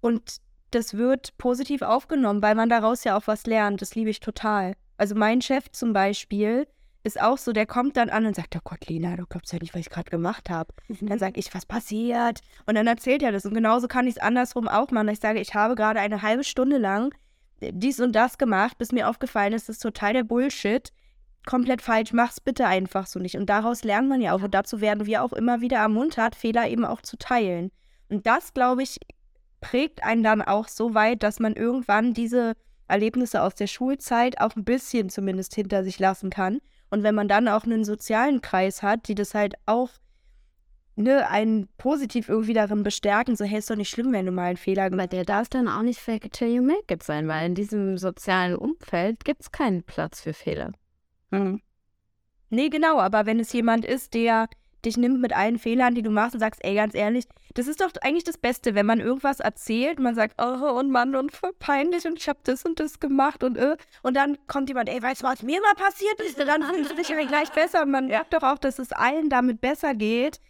Und 0.00 0.38
das 0.70 0.94
wird 0.94 1.36
positiv 1.38 1.82
aufgenommen, 1.82 2.42
weil 2.42 2.54
man 2.54 2.68
daraus 2.68 3.04
ja 3.04 3.16
auch 3.16 3.26
was 3.26 3.46
lernt. 3.46 3.82
Das 3.82 3.94
liebe 3.94 4.10
ich 4.10 4.20
total. 4.20 4.74
Also 4.96 5.14
mein 5.14 5.40
Chef 5.42 5.70
zum 5.70 5.92
Beispiel, 5.92 6.66
ist 7.04 7.20
auch 7.20 7.38
so, 7.38 7.52
der 7.52 7.66
kommt 7.66 7.96
dann 7.96 8.10
an 8.10 8.26
und 8.26 8.36
sagt, 8.36 8.54
oh 8.56 8.60
Gott, 8.64 8.86
Lena, 8.86 9.16
du 9.16 9.24
glaubst 9.26 9.52
ja 9.52 9.58
nicht, 9.58 9.74
was 9.74 9.80
ich 9.80 9.90
gerade 9.90 10.10
gemacht 10.10 10.50
habe. 10.50 10.72
Und 10.88 11.08
dann 11.08 11.18
sage 11.18 11.38
ich, 11.38 11.54
was 11.54 11.64
passiert? 11.64 12.40
Und 12.66 12.74
dann 12.74 12.86
erzählt 12.86 13.22
er 13.22 13.32
das. 13.32 13.46
Und 13.46 13.54
genauso 13.54 13.88
kann 13.88 14.06
ich 14.06 14.16
es 14.16 14.22
andersrum 14.22 14.68
auch 14.68 14.90
machen. 14.90 15.08
Ich 15.08 15.20
sage, 15.20 15.40
ich 15.40 15.54
habe 15.54 15.74
gerade 15.74 16.00
eine 16.00 16.22
halbe 16.22 16.44
Stunde 16.44 16.78
lang 16.78 17.14
dies 17.60 18.00
und 18.00 18.12
das 18.12 18.38
gemacht, 18.38 18.78
bis 18.78 18.92
mir 18.92 19.08
aufgefallen 19.08 19.52
ist, 19.52 19.68
das 19.68 19.76
ist 19.76 19.82
total 19.82 20.12
der 20.12 20.24
Bullshit. 20.24 20.92
Komplett 21.46 21.82
falsch, 21.82 22.12
mach's 22.12 22.40
bitte 22.40 22.66
einfach 22.66 23.06
so 23.06 23.18
nicht. 23.18 23.36
Und 23.36 23.46
daraus 23.46 23.84
lernt 23.84 24.08
man 24.08 24.20
ja 24.20 24.34
auch. 24.34 24.42
Und 24.42 24.54
dazu 24.54 24.80
werden 24.80 25.06
wir 25.06 25.22
auch 25.22 25.32
immer 25.32 25.60
wieder 25.60 25.78
ermuntert, 25.78 26.36
Fehler 26.36 26.68
eben 26.68 26.84
auch 26.84 27.02
zu 27.02 27.16
teilen. 27.16 27.70
Und 28.08 28.26
das, 28.26 28.54
glaube 28.54 28.82
ich, 28.82 28.98
prägt 29.60 30.04
einen 30.04 30.22
dann 30.22 30.42
auch 30.42 30.68
so 30.68 30.94
weit, 30.94 31.22
dass 31.22 31.40
man 31.40 31.54
irgendwann 31.54 32.14
diese 32.14 32.54
Erlebnisse 32.86 33.42
aus 33.42 33.54
der 33.54 33.66
Schulzeit 33.66 34.40
auch 34.40 34.56
ein 34.56 34.64
bisschen 34.64 35.10
zumindest 35.10 35.54
hinter 35.54 35.84
sich 35.84 35.98
lassen 35.98 36.30
kann 36.30 36.60
und 36.90 37.02
wenn 37.02 37.14
man 37.14 37.28
dann 37.28 37.48
auch 37.48 37.64
einen 37.64 37.84
sozialen 37.84 38.40
Kreis 38.40 38.82
hat, 38.82 39.08
die 39.08 39.14
das 39.14 39.34
halt 39.34 39.54
auch 39.66 39.90
ne, 40.96 41.28
einen 41.28 41.68
positiv 41.78 42.28
irgendwie 42.28 42.54
darin 42.54 42.82
bestärken, 42.82 43.36
so 43.36 43.44
hey, 43.44 43.58
ist 43.58 43.70
doch 43.70 43.76
nicht 43.76 43.90
schlimm, 43.90 44.12
wenn 44.12 44.26
du 44.26 44.32
mal 44.32 44.46
einen 44.46 44.56
Fehler 44.56 44.90
gemacht 44.90 45.06
hast. 45.06 45.12
Der 45.12 45.24
darf 45.24 45.48
dann 45.48 45.68
auch 45.68 45.82
nicht 45.82 46.00
fake 46.00 46.26
it 46.26 46.32
till 46.32 46.48
you 46.48 46.62
make 46.62 46.92
it 46.92 47.02
sein, 47.02 47.28
weil 47.28 47.46
in 47.46 47.54
diesem 47.54 47.98
sozialen 47.98 48.56
Umfeld 48.56 49.24
gibt 49.24 49.42
es 49.42 49.52
keinen 49.52 49.82
Platz 49.82 50.20
für 50.20 50.32
Fehler. 50.32 50.72
Mhm. 51.30 51.60
Nee, 52.50 52.68
genau, 52.68 52.98
aber 52.98 53.26
wenn 53.26 53.40
es 53.40 53.52
jemand 53.52 53.84
ist, 53.84 54.14
der 54.14 54.48
dich 54.84 54.96
nimmt 54.96 55.20
mit 55.20 55.36
allen 55.36 55.58
Fehlern, 55.58 55.94
die 55.94 56.02
du 56.02 56.10
machst 56.10 56.34
und 56.34 56.40
sagst, 56.40 56.64
ey, 56.64 56.74
ganz 56.74 56.94
ehrlich, 56.94 57.26
das 57.54 57.66
ist 57.66 57.80
doch 57.80 57.90
eigentlich 58.02 58.24
das 58.24 58.38
Beste, 58.38 58.74
wenn 58.74 58.86
man 58.86 59.00
irgendwas 59.00 59.40
erzählt, 59.40 59.98
man 59.98 60.14
sagt, 60.14 60.40
oh, 60.40 60.78
und 60.78 60.90
Mann, 60.90 61.16
und 61.16 61.32
voll 61.32 61.52
peinlich 61.58 62.06
und 62.06 62.18
ich 62.18 62.28
habe 62.28 62.38
das 62.44 62.64
und 62.64 62.78
das 62.78 63.00
gemacht 63.00 63.42
und 63.42 63.56
äh, 63.56 63.76
und 64.02 64.14
dann 64.14 64.38
kommt 64.46 64.68
jemand, 64.68 64.88
ey, 64.88 65.02
weißt 65.02 65.22
du, 65.22 65.26
was 65.26 65.42
mir 65.42 65.60
mal 65.60 65.74
passiert 65.74 66.20
ist? 66.20 66.38
Dann 66.38 66.62
du 66.62 66.94
dich 66.94 67.08
ja 67.08 67.24
gleich 67.24 67.50
besser. 67.50 67.84
Man 67.86 68.08
ja. 68.08 68.24
doch 68.30 68.42
auch, 68.42 68.58
dass 68.58 68.78
es 68.78 68.92
allen 68.92 69.28
damit 69.28 69.60
besser 69.60 69.94
geht, 69.94 70.40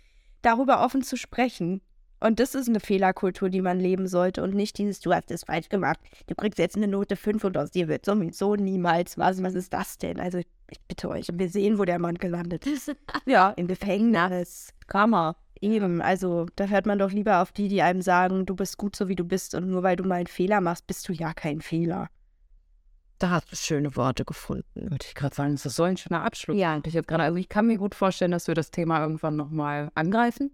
darüber 0.42 0.84
offen 0.84 1.02
zu 1.02 1.16
sprechen. 1.16 1.80
Und 2.20 2.40
das 2.40 2.54
ist 2.54 2.68
eine 2.68 2.80
Fehlerkultur, 2.80 3.48
die 3.48 3.62
man 3.62 3.78
leben 3.78 4.08
sollte 4.08 4.42
und 4.42 4.54
nicht 4.54 4.76
dieses, 4.78 5.00
du 5.00 5.12
hast 5.12 5.30
das 5.30 5.44
falsch 5.44 5.68
gemacht, 5.68 6.00
du 6.26 6.34
kriegst 6.34 6.58
jetzt 6.58 6.76
eine 6.76 6.88
Note 6.88 7.14
5 7.14 7.44
und 7.44 7.56
aus 7.56 7.70
dir 7.70 7.86
wird 7.86 8.04
sowieso 8.04 8.56
niemals 8.56 9.18
was. 9.18 9.42
Was 9.42 9.54
ist 9.54 9.72
das 9.72 9.98
denn? 9.98 10.18
Also 10.18 10.40
ich 10.70 10.80
bitte 10.82 11.08
euch, 11.08 11.28
wir 11.32 11.48
sehen, 11.48 11.78
wo 11.78 11.84
der 11.84 11.98
Mann 11.98 12.16
gelandet 12.16 12.66
ist. 12.66 12.94
ja, 13.26 13.50
im 13.50 13.66
Gefängnis. 13.66 14.72
Karma. 14.86 15.36
Eben, 15.60 16.00
also 16.00 16.46
da 16.54 16.66
hört 16.66 16.86
man 16.86 16.98
doch 16.98 17.10
lieber 17.10 17.42
auf 17.42 17.50
die, 17.50 17.68
die 17.68 17.82
einem 17.82 18.00
sagen, 18.00 18.46
du 18.46 18.54
bist 18.54 18.78
gut 18.78 18.94
so 18.94 19.08
wie 19.08 19.16
du 19.16 19.24
bist 19.24 19.54
und 19.54 19.68
nur 19.68 19.82
weil 19.82 19.96
du 19.96 20.04
mal 20.04 20.16
einen 20.16 20.28
Fehler 20.28 20.60
machst, 20.60 20.86
bist 20.86 21.08
du 21.08 21.12
ja 21.12 21.34
kein 21.34 21.60
Fehler. 21.60 22.08
Da 23.18 23.30
hast 23.30 23.50
du 23.50 23.56
schöne 23.56 23.96
Worte 23.96 24.24
gefunden. 24.24 24.64
Würde 24.74 25.04
ich 25.04 25.16
gerade 25.16 25.34
sagen, 25.34 25.52
das 25.52 25.66
ist 25.66 25.74
so 25.74 25.82
ein 25.82 25.96
schöner 25.96 26.22
Abschluss. 26.22 26.56
Ja. 26.56 26.80
Ich, 26.84 26.94
grad, 26.94 27.20
also 27.20 27.36
ich 27.36 27.48
kann 27.48 27.66
mir 27.66 27.76
gut 27.76 27.96
vorstellen, 27.96 28.30
dass 28.30 28.46
wir 28.46 28.54
das 28.54 28.70
Thema 28.70 29.02
irgendwann 29.02 29.34
nochmal 29.34 29.90
angreifen. 29.96 30.52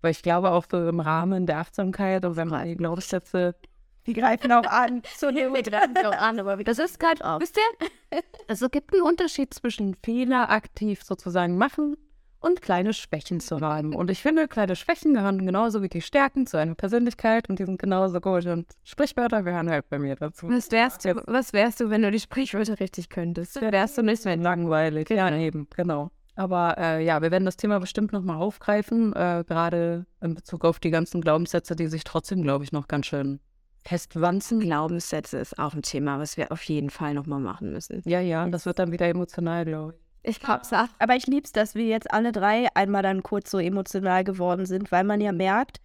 Weil 0.00 0.10
ich 0.10 0.22
glaube, 0.22 0.50
auch 0.50 0.66
so 0.68 0.88
im 0.88 0.98
Rahmen 0.98 1.46
der 1.46 1.58
Achtsamkeit 1.58 2.24
und 2.24 2.34
wenn 2.34 2.48
man 2.48 2.66
die 2.66 2.76
Glaubenssätze 2.76 3.54
die 4.06 4.14
greifen 4.14 4.50
auch 4.52 4.64
an. 4.64 5.02
So, 5.16 5.30
die 5.30 5.42
greifen 5.42 5.96
auch 6.04 6.12
an, 6.12 6.40
aber 6.40 6.56
das 6.64 6.78
ist 6.78 6.98
gerade 6.98 7.24
auch. 7.24 7.40
Wisst 7.40 7.56
ihr? 7.56 7.88
Also, 8.48 8.66
es 8.66 8.70
gibt 8.70 8.92
einen 8.92 9.02
Unterschied 9.02 9.54
zwischen 9.54 9.96
Fehler 10.02 10.50
aktiv 10.50 11.02
sozusagen 11.02 11.56
machen 11.56 11.96
und 12.42 12.60
kleine 12.60 12.92
Schwächen 12.92 13.40
zu 13.40 13.60
haben. 13.60 13.94
Und 13.94 14.10
ich 14.10 14.20
finde, 14.20 14.48
kleine 14.48 14.76
Schwächen 14.76 15.14
gehören 15.14 15.46
genauso 15.46 15.82
wie 15.82 15.88
die 15.88 16.02
Stärken 16.02 16.46
zu 16.46 16.58
einer 16.58 16.74
Persönlichkeit 16.74 17.48
und 17.48 17.58
die 17.58 17.64
sind 17.64 17.80
genauso 17.80 18.20
gut. 18.20 18.46
Und 18.46 18.66
Sprichwörter 18.82 19.42
gehören 19.42 19.70
halt 19.70 19.88
bei 19.88 19.98
mir 19.98 20.16
dazu. 20.16 20.48
Was 20.48 20.70
wärst 20.70 21.04
du, 21.04 21.22
was 21.26 21.52
wärst 21.52 21.80
du 21.80 21.90
wenn 21.90 22.02
du 22.02 22.10
die 22.10 22.20
Sprichwörter 22.20 22.80
richtig 22.80 23.08
könntest? 23.08 23.60
Wärst 23.60 23.96
du 23.96 24.02
nicht 24.02 24.24
mehr 24.24 24.36
langweilig. 24.36 25.08
Ja, 25.10 25.34
eben, 25.34 25.68
genau. 25.74 26.10
Aber 26.34 26.76
äh, 26.78 27.04
ja, 27.04 27.20
wir 27.20 27.30
werden 27.30 27.44
das 27.44 27.56
Thema 27.56 27.78
bestimmt 27.78 28.12
nochmal 28.12 28.38
aufgreifen, 28.38 29.12
äh, 29.14 29.44
gerade 29.46 30.06
in 30.20 30.34
Bezug 30.34 30.64
auf 30.64 30.80
die 30.80 30.90
ganzen 30.90 31.20
Glaubenssätze, 31.20 31.76
die 31.76 31.88
sich 31.88 32.04
trotzdem, 32.04 32.42
glaube 32.42 32.64
ich, 32.64 32.72
noch 32.72 32.88
ganz 32.88 33.06
schön 33.06 33.40
festwanzen. 33.84 34.60
Glaubenssätze 34.60 35.38
ist 35.38 35.58
auch 35.58 35.74
ein 35.74 35.82
Thema, 35.82 36.18
was 36.18 36.36
wir 36.36 36.52
auf 36.52 36.62
jeden 36.64 36.90
Fall 36.90 37.14
nochmal 37.14 37.40
machen 37.40 37.72
müssen. 37.72 38.02
Ja, 38.04 38.20
ja, 38.20 38.48
das 38.48 38.66
wird 38.66 38.78
dann 38.78 38.92
wieder 38.92 39.08
emotional, 39.08 39.64
glaube 39.64 39.94
ich. 39.94 40.02
Ich 40.24 40.40
glaube 40.40 40.60
es 40.62 40.72
auch. 40.72 40.88
Aber 40.98 41.16
ich 41.16 41.26
liebe 41.26 41.44
es, 41.44 41.52
dass 41.52 41.74
wir 41.74 41.84
jetzt 41.86 42.12
alle 42.12 42.30
drei 42.30 42.68
einmal 42.74 43.02
dann 43.02 43.22
kurz 43.22 43.50
so 43.50 43.58
emotional 43.58 44.22
geworden 44.22 44.66
sind, 44.66 44.92
weil 44.92 45.04
man 45.04 45.20
ja 45.20 45.32
merkt, 45.32 45.78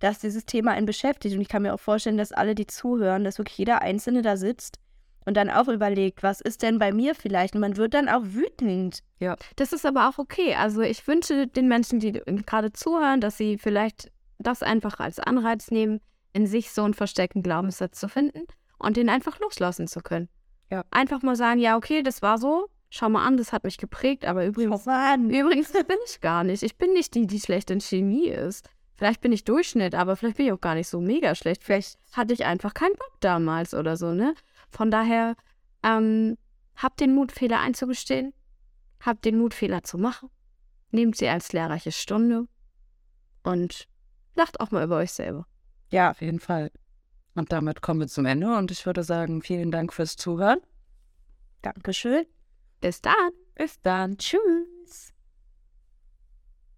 dass 0.00 0.18
dieses 0.18 0.46
Thema 0.46 0.72
einen 0.72 0.86
beschäftigt. 0.86 1.34
Und 1.34 1.40
ich 1.40 1.48
kann 1.48 1.62
mir 1.62 1.72
auch 1.72 1.80
vorstellen, 1.80 2.18
dass 2.18 2.32
alle, 2.32 2.54
die 2.54 2.66
zuhören, 2.66 3.24
dass 3.24 3.38
wirklich 3.38 3.58
jeder 3.58 3.82
Einzelne 3.82 4.22
da 4.22 4.36
sitzt 4.36 4.78
und 5.24 5.36
dann 5.36 5.48
auch 5.48 5.68
überlegt, 5.68 6.22
was 6.22 6.40
ist 6.40 6.62
denn 6.62 6.78
bei 6.78 6.92
mir 6.92 7.14
vielleicht? 7.14 7.54
Und 7.54 7.60
man 7.60 7.76
wird 7.76 7.94
dann 7.94 8.08
auch 8.08 8.22
wütend. 8.24 9.00
Ja. 9.20 9.36
Das 9.56 9.72
ist 9.72 9.86
aber 9.86 10.08
auch 10.08 10.18
okay. 10.18 10.54
Also 10.54 10.82
ich 10.82 11.06
wünsche 11.06 11.46
den 11.46 11.68
Menschen, 11.68 12.00
die 12.00 12.12
gerade 12.12 12.72
zuhören, 12.72 13.20
dass 13.20 13.36
sie 13.36 13.58
vielleicht 13.58 14.10
das 14.38 14.62
einfach 14.62 14.98
als 14.98 15.20
Anreiz 15.20 15.70
nehmen, 15.70 16.00
in 16.34 16.46
sich 16.46 16.70
so 16.70 16.82
einen 16.82 16.92
versteckten 16.92 17.42
Glaubenssatz 17.42 17.98
zu 17.98 18.08
finden 18.08 18.44
und 18.78 18.98
den 18.98 19.08
einfach 19.08 19.40
loslassen 19.40 19.86
zu 19.86 20.00
können. 20.00 20.28
Ja. 20.70 20.84
Einfach 20.90 21.22
mal 21.22 21.36
sagen, 21.36 21.60
ja, 21.60 21.76
okay, 21.76 22.02
das 22.02 22.20
war 22.20 22.36
so. 22.36 22.68
Schau 22.90 23.08
mal 23.08 23.24
an, 23.26 23.36
das 23.36 23.52
hat 23.52 23.64
mich 23.64 23.78
geprägt, 23.78 24.24
aber 24.24 24.44
übrigens, 24.44 24.86
übrigens 24.86 25.72
bin 25.72 25.96
ich 26.06 26.20
gar 26.20 26.44
nicht. 26.44 26.62
Ich 26.62 26.76
bin 26.76 26.92
nicht 26.92 27.14
die, 27.14 27.26
die 27.26 27.40
schlecht 27.40 27.70
in 27.70 27.80
Chemie 27.80 28.28
ist. 28.28 28.68
Vielleicht 28.96 29.20
bin 29.20 29.32
ich 29.32 29.44
Durchschnitt, 29.44 29.94
aber 29.94 30.14
vielleicht 30.14 30.36
bin 30.36 30.46
ich 30.46 30.52
auch 30.52 30.60
gar 30.60 30.74
nicht 30.74 30.88
so 30.88 31.00
mega 31.00 31.34
schlecht. 31.34 31.64
Vielleicht 31.64 31.98
hatte 32.12 32.34
ich 32.34 32.44
einfach 32.44 32.74
keinen 32.74 32.94
Bock 32.94 33.16
damals 33.20 33.74
oder 33.74 33.96
so, 33.96 34.12
ne? 34.12 34.34
Von 34.70 34.90
daher, 34.90 35.34
ähm, 35.82 36.36
habt 36.76 37.00
den 37.00 37.14
Mut, 37.14 37.32
Fehler 37.32 37.60
einzugestehen. 37.60 38.32
Habt 39.00 39.24
den 39.24 39.38
Mut, 39.38 39.54
Fehler 39.54 39.82
zu 39.82 39.98
machen. 39.98 40.30
Nehmt 40.90 41.16
sie 41.16 41.28
als 41.28 41.52
lehrreiche 41.52 41.92
Stunde. 41.92 42.46
Und 43.42 43.88
lacht 44.34 44.60
auch 44.60 44.70
mal 44.70 44.84
über 44.84 44.98
euch 44.98 45.12
selber. 45.12 45.46
Ja, 45.94 46.10
auf 46.10 46.20
jeden 46.22 46.40
Fall. 46.40 46.72
Und 47.36 47.52
damit 47.52 47.80
kommen 47.80 48.00
wir 48.00 48.08
zum 48.08 48.26
Ende. 48.26 48.56
Und 48.56 48.72
ich 48.72 48.84
würde 48.84 49.04
sagen, 49.04 49.42
vielen 49.42 49.70
Dank 49.70 49.92
fürs 49.92 50.16
Zuhören. 50.16 50.58
Dankeschön. 51.62 52.26
Bis 52.80 53.00
dann. 53.00 53.30
Bis 53.54 53.80
dann. 53.80 54.18
Tschüss. 54.18 54.73